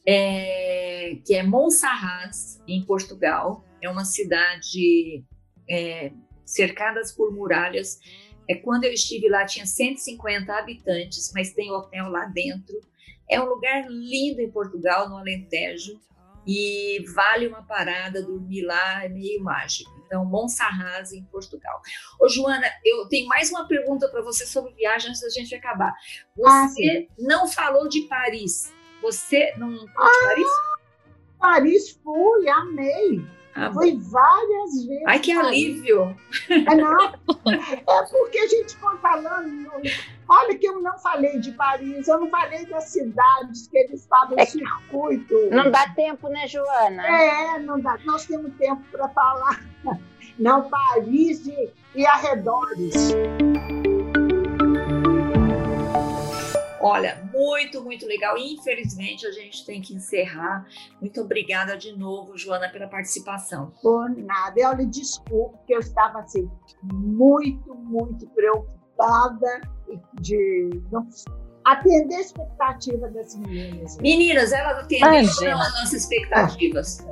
é, 0.05 1.17
que 1.25 1.35
é 1.35 1.43
Monsaraz, 1.43 2.61
em 2.67 2.83
Portugal. 2.85 3.65
É 3.81 3.89
uma 3.89 4.05
cidade 4.05 5.23
é, 5.69 6.11
cercada 6.45 7.01
por 7.15 7.33
muralhas. 7.33 7.99
É, 8.49 8.55
quando 8.55 8.85
eu 8.85 8.93
estive 8.93 9.27
lá, 9.27 9.45
tinha 9.45 9.65
150 9.65 10.53
habitantes, 10.53 11.31
mas 11.35 11.53
tem 11.53 11.69
hotel 11.71 12.09
lá 12.09 12.25
dentro. 12.25 12.79
É 13.29 13.39
um 13.41 13.45
lugar 13.45 13.89
lindo 13.89 14.39
em 14.39 14.49
Portugal, 14.49 15.09
no 15.09 15.17
Alentejo, 15.17 15.99
e 16.47 17.03
vale 17.13 17.47
uma 17.47 17.61
parada, 17.61 18.23
dormir 18.23 18.63
lá 18.63 19.03
é 19.03 19.09
meio 19.09 19.43
mágico. 19.43 19.91
Então, 20.05 20.23
Monsaraz, 20.23 21.11
em 21.11 21.23
Portugal. 21.25 21.81
Ô, 22.19 22.29
Joana, 22.29 22.65
eu 22.85 23.07
tenho 23.09 23.27
mais 23.27 23.51
uma 23.51 23.67
pergunta 23.67 24.07
para 24.07 24.21
você 24.21 24.45
sobre 24.45 24.73
viagem 24.73 25.09
antes 25.09 25.21
da 25.21 25.29
gente 25.29 25.53
acabar. 25.53 25.93
Você 26.35 27.07
ah, 27.09 27.13
não 27.19 27.47
falou 27.47 27.89
de 27.89 28.03
Paris. 28.03 28.73
Você 29.01 29.53
não 29.57 29.75
falou 29.89 30.09
ah, 30.09 30.11
de 30.11 30.25
Paris? 30.25 30.47
Paris 31.37 31.99
fui, 32.01 32.49
amei. 32.49 33.36
Ah, 33.59 33.73
Fui 33.73 33.99
várias 33.99 34.85
vezes. 34.85 35.03
Ai, 35.07 35.19
que 35.19 35.31
alívio! 35.31 36.15
É, 36.47 36.75
não, 36.75 37.05
é 37.49 38.03
porque 38.11 38.37
a 38.37 38.47
gente 38.47 38.77
foi 38.77 38.95
falando. 38.99 39.71
Olha 40.29 40.55
que 40.55 40.67
eu 40.67 40.79
não 40.79 40.95
falei 40.99 41.39
de 41.39 41.51
Paris, 41.53 42.07
eu 42.07 42.19
não 42.19 42.29
falei 42.29 42.67
das 42.67 42.83
cidades 42.83 43.67
que 43.67 43.79
eles 43.79 44.05
fazem 44.07 44.39
é, 44.39 44.45
circuito. 44.45 45.33
Não 45.49 45.71
dá 45.71 45.89
tempo, 45.95 46.29
né, 46.29 46.47
Joana? 46.47 47.03
É, 47.07 47.59
não 47.59 47.79
dá. 47.79 47.97
Nós 48.05 48.27
temos 48.27 48.53
tempo 48.57 48.83
para 48.91 49.09
falar. 49.09 49.59
Não, 50.37 50.69
Paris 50.69 51.47
e, 51.47 51.69
e 51.95 52.05
arredores. 52.05 53.11
Olha, 56.79 57.29
muito, 57.33 57.83
muito 57.83 58.05
legal. 58.05 58.37
Infelizmente, 58.37 59.25
a 59.25 59.31
gente 59.31 59.65
tem 59.65 59.81
que 59.81 59.95
encerrar. 59.95 60.67
Muito 61.01 61.21
obrigada 61.21 61.77
de 61.77 61.97
novo, 61.97 62.37
Joana, 62.37 62.69
pela 62.69 62.87
participação. 62.87 63.71
Por 63.81 64.09
nada. 64.09 64.59
Eu 64.59 64.73
lhe 64.73 64.85
desculpo, 64.85 65.57
porque 65.57 65.73
eu 65.73 65.79
estava 65.79 66.19
assim, 66.19 66.49
muito, 66.83 67.73
muito 67.73 68.27
preocupada 68.27 69.61
de 70.21 70.69
não 70.91 71.07
atender 71.67 72.15
a 72.15 72.21
expectativa 72.21 73.09
das 73.09 73.35
meninas. 73.35 73.97
Meninas, 73.97 74.51
elas 74.53 74.79
atenderam 74.79 75.59
as 75.59 75.73
nossas 75.73 75.93
expectativas. 75.93 77.05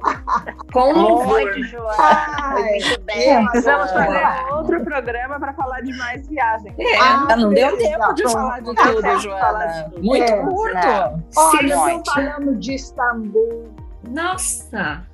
Com 0.72 0.93
louvor. 0.93 1.41
Muito 1.41 3.01
bem. 3.01 3.45
Precisamos 3.47 3.91
fazer 3.91 4.53
outro 4.53 4.84
programa 4.84 5.39
para 5.39 5.53
falar 5.53 5.82
de 5.82 5.95
mais 5.97 6.26
viagem. 6.28 6.74
É, 6.80 6.97
ah, 6.97 7.36
não 7.36 7.49
deu 7.49 7.78
tempo 7.78 8.14
de 8.14 8.24
falar 8.24 8.62
de 8.62 8.76
tudo, 8.76 9.20
Joana. 9.20 9.91
Muito 9.97 10.24
é, 10.24 10.41
curto. 10.41 11.24
Olha, 11.36 11.76
não 11.76 12.06
falamos 12.06 12.60
de 12.60 12.76
Istambul. 12.76 13.74
Nossa! 14.08 15.06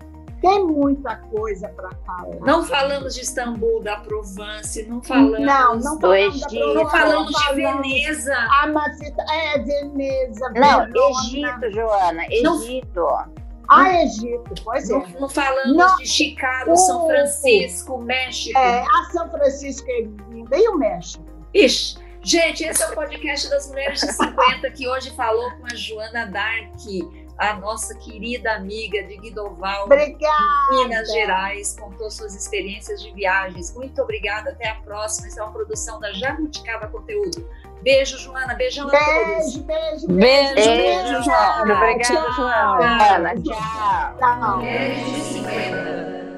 Tem 0.42 0.66
muita 0.66 1.18
coisa 1.18 1.70
para 1.70 1.92
falar. 2.06 2.36
Não 2.42 2.66
falamos 2.66 3.14
de 3.14 3.22
Istambul, 3.22 3.82
da 3.84 3.98
Provence, 3.98 4.84
não 4.88 5.02
falamos. 5.02 5.39
Não, 5.39 5.76
não 5.76 6.00
falamos, 6.00 6.42
não 6.52 6.89
falamos 6.89 7.32
de 7.32 7.54
Veneza. 7.54 8.36
A 8.50 8.68
Macita, 8.68 9.24
é, 9.32 9.60
Veneza. 9.60 10.50
Não, 10.56 10.86
Verona. 10.86 11.20
Egito, 11.22 11.72
Joana, 11.72 12.26
Egito. 12.28 13.02
Não, 13.02 13.42
ah, 13.72 14.04
Egito, 14.04 14.54
pois 14.66 14.89
é. 14.89 14.94
Não, 14.94 15.08
não 15.22 15.30
falamos 15.30 15.78
não, 15.78 15.96
de 15.96 16.06
Chicago, 16.06 16.76
São 16.76 17.08
Francisco, 17.08 18.02
México. 18.02 18.60
É, 18.60 18.82
a 18.82 19.12
São 19.12 19.30
Francisco 19.30 19.86
é 19.89 20.02
linda 20.30 20.58
e 20.58 20.68
o 20.68 20.78
México. 20.78 21.24
Ixi, 21.54 21.98
gente, 22.22 22.64
esse 22.66 22.84
é 22.84 22.88
o 22.88 22.96
podcast 22.96 23.50
das 23.50 23.70
Mulheres 23.70 24.02
de 24.02 24.12
50 24.12 24.72
que 24.72 24.89
hoje 24.89 25.12
falou 25.12 25.50
com 25.52 25.68
a 25.68 25.76
Joana 25.76 26.26
Dark 26.26 26.76
a 27.38 27.53
nossa 27.55 27.95
querida 27.95 28.53
amiga 28.53 29.03
de 29.03 29.17
Guidoval, 29.17 29.88
Minas 30.71 31.11
Gerais, 31.11 31.75
contou 31.79 32.09
suas 32.11 32.36
experiências 32.36 33.01
de 33.01 33.11
viagens. 33.11 33.73
Muito 33.73 34.01
obrigada, 34.01 34.51
até 34.51 34.69
a 34.69 34.75
próxima. 34.75 35.27
Essa 35.27 35.41
é 35.41 35.43
uma 35.43 35.53
produção 35.53 35.99
da 35.99 36.11
Jabuticaba 36.13 36.88
Conteúdo. 36.88 37.47
Beijo, 37.82 38.17
Joana. 38.17 38.53
Beijão 38.53 38.88
beijo, 38.88 39.03
a 39.03 39.13
todos. 39.13 39.57
Beijo, 39.57 39.63
beijo, 39.63 40.07
beijo. 40.07 40.53
Beijo, 40.53 40.69
beijo 40.69 41.23
Joana. 41.23 41.73
Obrigada, 41.73 42.32
Joana. 42.32 43.34
Tchau. 43.41 44.17
Tchau. 44.17 44.59
Beijo 44.59 45.11
de 45.11 45.21
50. 45.21 46.30